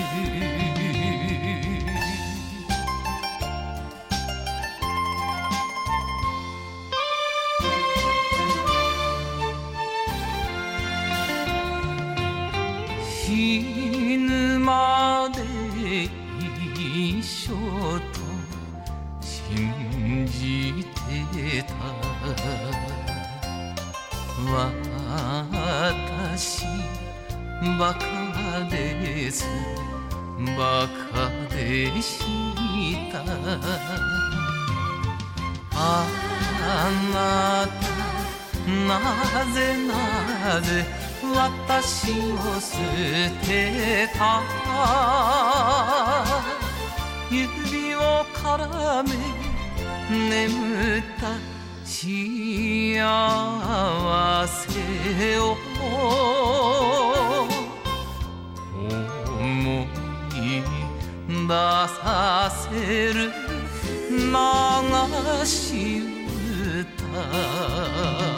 [13.45, 15.39] 死ぬまで
[16.83, 18.19] 一緒と
[19.21, 21.75] 信じてた。
[26.17, 26.65] 私
[27.79, 28.03] バカ
[28.71, 29.47] です
[30.57, 32.25] バカでし
[33.13, 33.21] た。
[35.77, 35.83] あ
[37.13, 37.85] なた
[38.67, 39.57] なぜ
[39.87, 39.93] な
[40.63, 41.04] ぜ
[41.35, 42.77] 私を捨
[43.45, 44.41] てた。
[47.31, 49.11] 指を絡め
[50.29, 51.35] 眠った
[51.85, 53.01] 幸
[54.47, 55.57] せを
[59.41, 59.87] 思
[60.37, 60.63] い
[61.29, 63.33] 出させる
[64.11, 64.23] 流
[65.45, 66.03] し
[66.81, 68.34] 歌。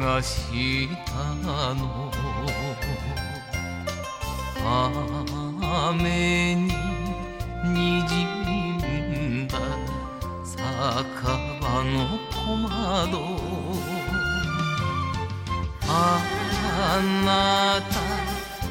[0.00, 1.34] がした
[1.74, 2.12] の。
[5.90, 6.72] 雨に
[7.64, 9.58] にじんだ
[10.44, 10.58] 酒
[11.60, 11.96] 場の
[12.30, 13.12] 小窓。
[15.90, 15.90] あ
[17.24, 17.92] なた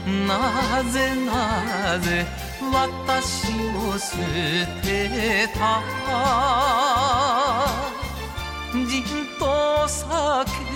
[0.09, 0.95] なぜ
[1.25, 1.29] な
[1.99, 2.07] ぜ
[2.71, 4.05] 私を捨
[4.81, 5.57] てた？
[8.73, 9.03] じん
[9.39, 9.43] と
[9.87, 10.66] 酒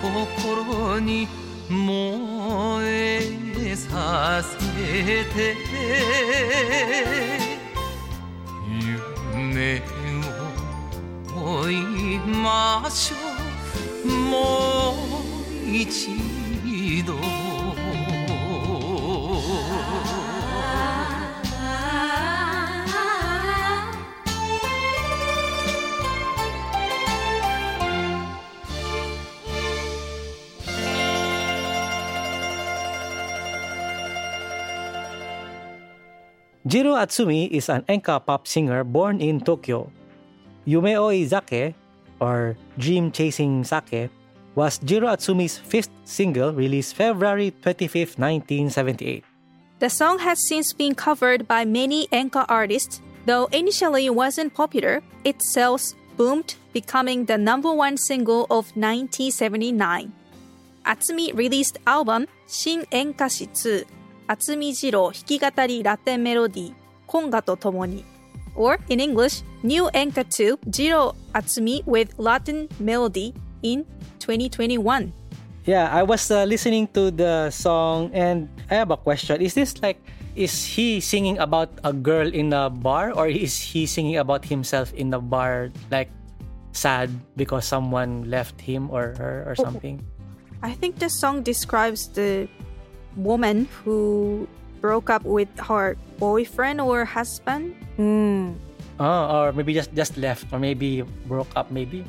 [0.00, 1.26] 心に
[1.68, 5.56] 燃えさせて。
[9.34, 9.82] 夢
[11.34, 13.16] を追いましょ
[14.04, 14.08] う。
[14.08, 14.94] も
[15.66, 16.27] う一度。
[36.68, 39.90] Jiro Atsumi is an enka pop singer born in Tokyo.
[40.66, 41.74] Yumeoi Sake,
[42.20, 44.10] or Dream Chasing Sake,
[44.54, 49.24] was Jiro Atsumi's fifth single released February 25, 1978.
[49.78, 55.50] The song has since been covered by many enka artists, though initially wasn't popular, its
[55.54, 60.12] sales boomed, becoming the number one single of 1979.
[60.84, 63.86] Atsumi released album Shin Enka 2
[64.28, 66.74] 渥美二郎弾き語りラテンメロディー、
[67.06, 68.04] コンガとともに。
[68.58, 73.32] or in English, New Enka 2 Jiro Atsumi with Latin Melody
[73.62, 73.86] in
[74.18, 75.12] 2021.
[75.64, 79.40] Yeah, I was uh, listening to the song and I have a question.
[79.40, 80.00] Is this like,
[80.34, 84.92] is he singing about a girl in a bar or is he singing about himself
[84.94, 86.10] in a bar like
[86.72, 89.62] sad because someone left him or her or oh.
[89.62, 90.04] something?
[90.62, 92.48] I think the song describes the
[93.16, 94.46] woman who
[94.80, 97.74] broke up with her boyfriend or husband.
[99.00, 102.04] Oh, or maybe just just left or maybe broke up maybe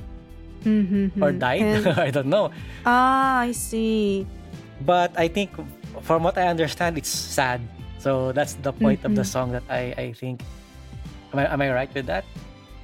[0.65, 1.23] Mm-hmm.
[1.23, 1.61] or died.
[1.61, 2.51] And- I don't know.
[2.85, 4.27] Ah, I see.
[4.83, 5.55] But I think
[6.03, 7.61] from what I understand it's sad.
[7.99, 9.31] So that's the point of the Mm-hmm.
[9.31, 10.41] song that I I think
[11.31, 12.25] Am I, am I right with that?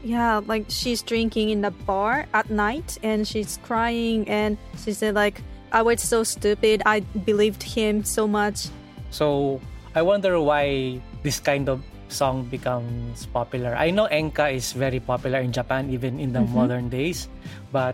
[0.06, 5.16] Yeah, like she's drinking in the bar at night and she's crying and she said
[5.18, 5.42] like
[5.76, 6.82] I was so stupid.
[6.88, 8.72] I believed him so much.
[9.12, 9.60] So
[9.92, 13.76] I wonder why this kind of song becomes popular.
[13.76, 16.56] I know enka is very popular in Japan even in the mm-hmm.
[16.56, 17.28] modern days,
[17.76, 17.92] but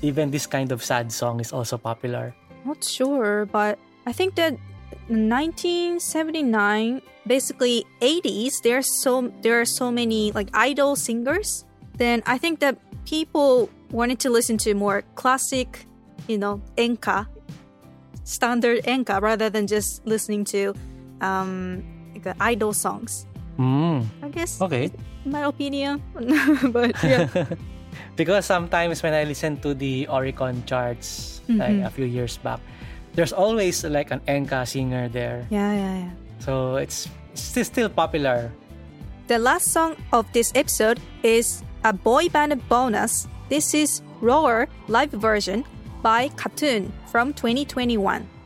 [0.00, 2.32] even this kind of sad song is also popular.
[2.64, 3.76] Not sure, but
[4.06, 4.56] I think that
[5.12, 11.68] 1979, basically 80s, there's so there are so many like idol singers.
[12.00, 15.84] Then I think that people wanted to listen to more classic,
[16.28, 17.26] you know, enka,
[18.24, 20.74] standard enka, rather than just listening to
[21.20, 23.26] um, like the idol songs.
[23.58, 24.90] Mm, I guess, okay.
[25.24, 26.02] my opinion,
[26.72, 27.28] but yeah.
[28.16, 32.60] because sometimes when I listen to the Oricon charts like a few years back,
[33.14, 35.46] there's always like an enka singer there.
[35.50, 36.10] yeah, yeah, yeah.
[36.38, 38.50] So it's it's still popular.
[39.28, 43.28] The last song of this episode is a boy band bonus.
[43.48, 45.64] This is Roar live version
[46.02, 48.39] by KAT-TUN from 2021.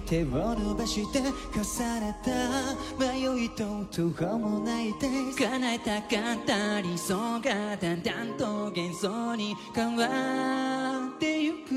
[0.00, 11.74] 手を伸ばして重ねた迷いと途方もないデイ叶えたかった理想がだんだんと幻想に変わってゆく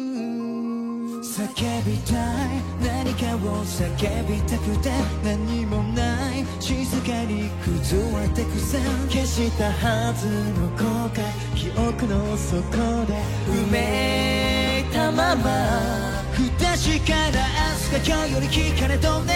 [1.21, 2.13] 叫びた
[2.45, 4.91] い何かを叫びたくて
[5.23, 8.77] 何もない静かに崩れてくさ
[9.09, 10.27] 消したはず
[10.59, 13.13] の後悔記憶の底で
[13.47, 14.66] 埋め
[15.07, 15.35] たま。
[15.35, 15.43] ま
[16.33, 17.39] 不確かな
[17.71, 19.35] 明日が今日より聞かれと願って。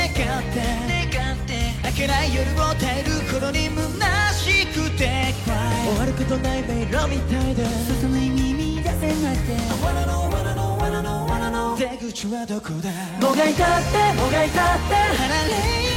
[1.11, 1.51] 願って。
[1.83, 7.63] 明けない夜を耐える頃に虚しくて終わることない迷路みたいで。
[7.63, 9.55] 外の意味見出せなくて。
[9.55, 12.91] I wanna know wanna know wanna know wanna know 出口はどこだ?
[13.25, 14.95] もがいたってもがいたって。
[14.95, 15.90] 離れ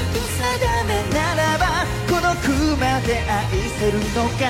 [1.12, 3.48] ならばこの熊で愛
[3.78, 4.44] せるのか？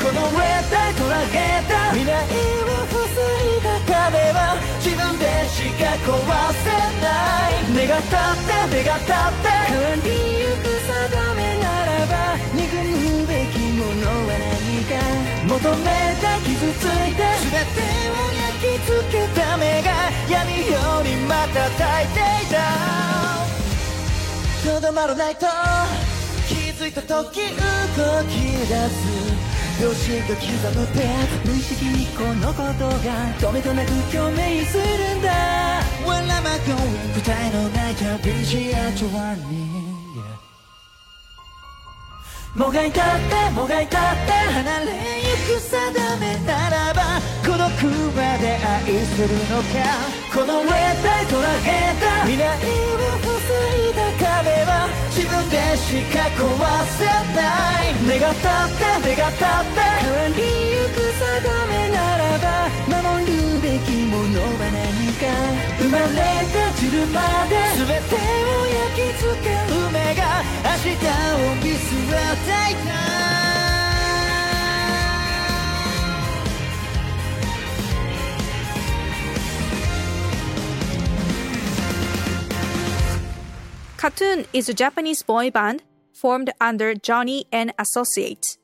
[0.00, 1.34] この上で捉え
[1.68, 4.38] た未来を防いだ壁は
[4.82, 6.14] 自分でしか壊
[6.62, 6.66] せ
[7.02, 7.06] な
[7.50, 7.86] い。
[7.86, 9.44] 願ったって願ったって。
[9.66, 10.06] 変わり
[10.40, 10.90] ゆく定
[11.34, 12.14] めならば
[12.54, 14.94] 憎むべきものは何か？
[15.46, 15.86] 求め
[16.20, 19.88] た傷ついて全てを焼き付けた目が
[20.28, 23.55] 闇よりまた焚いていた。
[24.66, 25.46] とどまらないと
[26.48, 27.38] 気づいた時動き
[28.66, 29.06] 出す。
[29.80, 30.42] 秒針が刻
[30.80, 33.30] むペー無意識にこのことが。
[33.38, 34.82] 止めとなく共鳴する
[35.18, 35.30] んだ。
[36.04, 39.95] When am I going 答えのない旅路や journey
[42.56, 44.86] もがいたってもがいたって離れ
[45.20, 49.76] ゆく定めならばこの熊で愛するのか
[50.32, 50.72] この上で
[51.28, 53.28] 捉えた未来を防
[53.76, 56.56] いだ壁は自分でしか壊
[56.96, 57.04] せ
[57.36, 57.44] な
[57.84, 60.40] い願ったって願ったって変わり
[60.72, 61.20] ゆく定
[61.68, 66.10] めならば守るべきものは何か生まれて
[66.80, 69.54] 散るまで全てを焼き付ける
[69.84, 72.90] 夢が明日を見据えていた
[83.96, 88.58] KAT-TUN is a Japanese boy band formed under Johnny and Associates.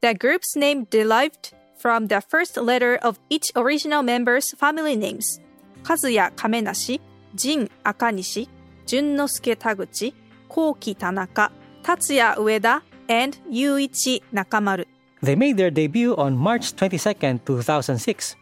[0.00, 5.38] The group's name derived from the first letter of each original member's family names.
[5.82, 7.00] Kazuya Kamenashi,
[7.34, 8.48] Jin Akanishi,
[8.86, 10.12] Junnosuke Taguchi,
[10.48, 11.50] Koki Tanaka,
[11.82, 14.84] Tatsuya Ueda, and Yuichi Nakamaru.
[15.22, 18.36] They made their debut on March 22, 2006,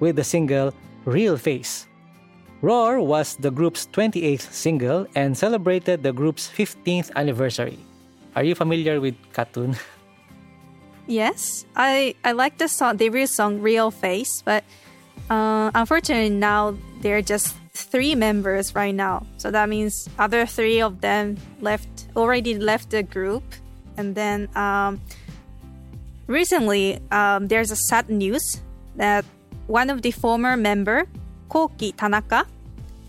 [0.00, 0.74] with the single
[1.04, 1.86] Real Face.
[2.60, 7.78] Roar was the group's 28th single and celebrated the group's 15th anniversary.
[8.34, 9.76] Are you familiar with KAT-TUN?
[11.08, 14.62] Yes, I I like the song, the real song "Real Face," but
[15.30, 19.26] uh, unfortunately now they're just three members right now.
[19.36, 23.44] So that means other three of them left already left the group,
[23.96, 25.00] and then um,
[26.26, 28.60] recently um, there's a sad news
[28.96, 29.24] that
[29.66, 31.06] one of the former member
[31.48, 32.46] Koki Tanaka,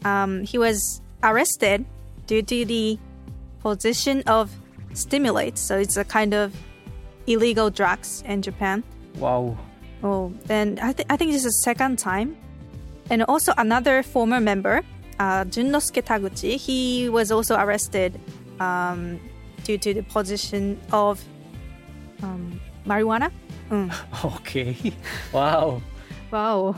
[0.06, 1.86] um, he was arrested
[2.28, 2.98] due to the
[3.62, 4.52] possession of
[4.94, 5.62] stimulants.
[5.62, 6.56] So it's a kind of
[7.28, 8.84] illegal drugs in Japan.
[9.16, 9.58] Wow.
[10.04, 12.38] Oh, and I, th- I think this is the second time.
[13.10, 14.82] And also another former member,
[15.20, 18.20] uh, Junnosuke Taguchi, he was also arrested
[18.60, 19.20] um,
[19.64, 21.20] due to the possession of
[22.24, 23.32] um, marijuana.
[23.70, 23.92] Mm.
[24.40, 24.76] Okay.
[25.34, 25.82] Wow.
[26.32, 26.76] Wow.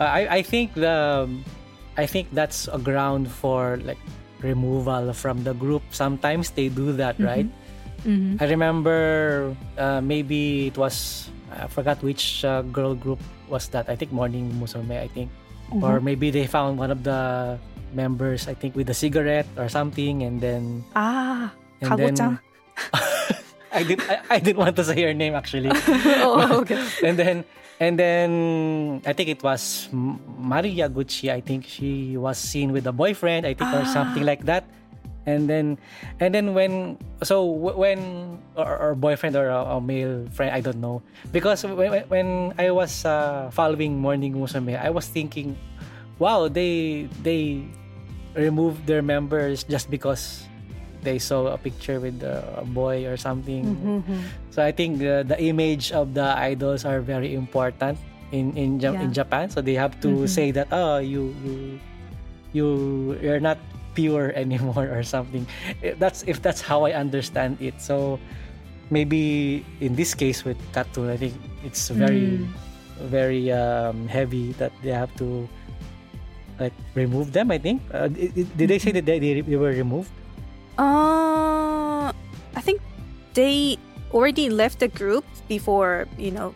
[0.00, 1.28] I I think the
[1.96, 4.00] I think that's a ground for like
[4.40, 5.82] removal from the group.
[5.92, 7.46] Sometimes they do that, right?
[8.04, 8.40] Mhm.
[8.40, 13.88] I remember uh, maybe it was I forgot which uh, girl group was that.
[13.88, 14.98] I think Morning Musume.
[14.98, 15.30] I think,
[15.70, 17.58] or maybe they found one of the
[17.94, 18.48] members.
[18.48, 22.38] I think with a cigarette or something, and then Ah, and then
[23.74, 25.70] I did I, I didn't want to say her name actually.
[26.22, 26.78] oh, okay.
[27.02, 27.44] and then
[27.80, 28.30] and then
[29.06, 31.30] I think it was Mari Yaguchi.
[31.30, 33.46] I think she was seen with a boyfriend.
[33.46, 34.64] I think or something like that.
[35.26, 35.78] And then
[36.20, 40.80] and then when so when or, or boyfriend or a, a male friend I don't
[40.80, 41.00] know.
[41.32, 45.56] Because when, when- I was uh, following Morning Musume I was thinking
[46.18, 47.64] wow they they
[48.36, 50.44] removed their members just because
[51.04, 53.76] they saw a picture with a, boy or something.
[53.76, 54.20] Mm-hmm, mm-hmm.
[54.50, 58.00] So I think the, the image of the idols are very important
[58.32, 59.50] in in, Ja- in Japan.
[59.50, 60.26] So they have to mm-hmm.
[60.26, 61.54] say that oh you you
[62.56, 62.66] you
[63.20, 63.60] you're not
[63.94, 65.46] pure anymore or something.
[65.82, 67.80] Eh, That's if that's how I understand it.
[67.80, 68.18] So
[68.90, 71.34] maybe in this case with KAT-TUN, I think
[71.64, 72.42] it's very
[73.10, 75.48] very um, heavy that they have to
[76.60, 77.50] like remove them.
[77.50, 80.10] I think uh, did they say that they, they were removed?
[80.78, 82.10] Uh,
[82.54, 82.80] I think
[83.34, 83.78] they
[84.12, 86.54] already left the group before, you know,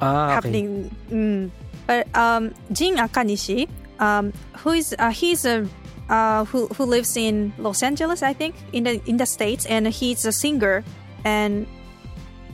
[0.00, 0.34] Ah, okay.
[0.34, 0.68] happening.
[1.10, 1.50] Mm.
[1.86, 3.66] But um, Jin Akanishi,
[3.98, 4.32] um,
[4.62, 5.66] who is uh, he's a
[6.08, 9.86] uh, who who lives in Los Angeles, I think, in the in the states, and
[9.88, 10.84] he's a singer,
[11.24, 11.66] and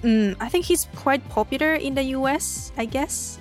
[0.02, 2.72] mm, I think he's quite popular in the U.S.
[2.76, 3.38] I guess.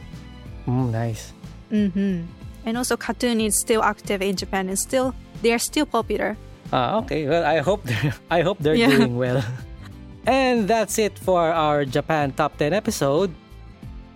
[0.68, 1.32] Mm, nice.
[1.70, 2.28] hmm
[2.68, 6.36] And also, KAT-TUN is still active in Japan, and still they are still popular.
[6.76, 7.24] Ah, okay.
[7.24, 8.92] Well, I hope they're, I hope they're Yeah.
[8.92, 9.40] doing well.
[10.28, 13.32] and that's it for our Japan Top 10 episode.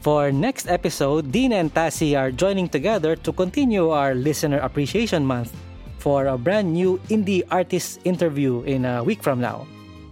[0.04, 5.56] For next episode, Dean and Tassie are joining together to continue our Listener Appreciation Month
[6.02, 9.68] for a brand new indie artist interview in a week from now.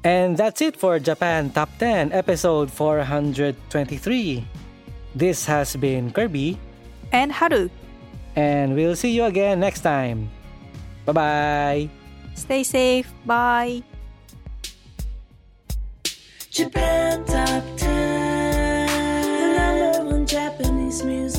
[0.06, 4.45] And that's it for Japan Top 10 episode 423.
[5.16, 6.57] This has been Kirby,
[7.11, 7.70] And Haru,
[8.38, 10.30] and we'll see you again next time.
[11.06, 11.90] Bye bye.
[12.36, 13.11] stay safe.
[13.26, 13.82] Bye.
[16.52, 18.88] Japan Top 10,
[19.41, 21.39] the number one Japanese music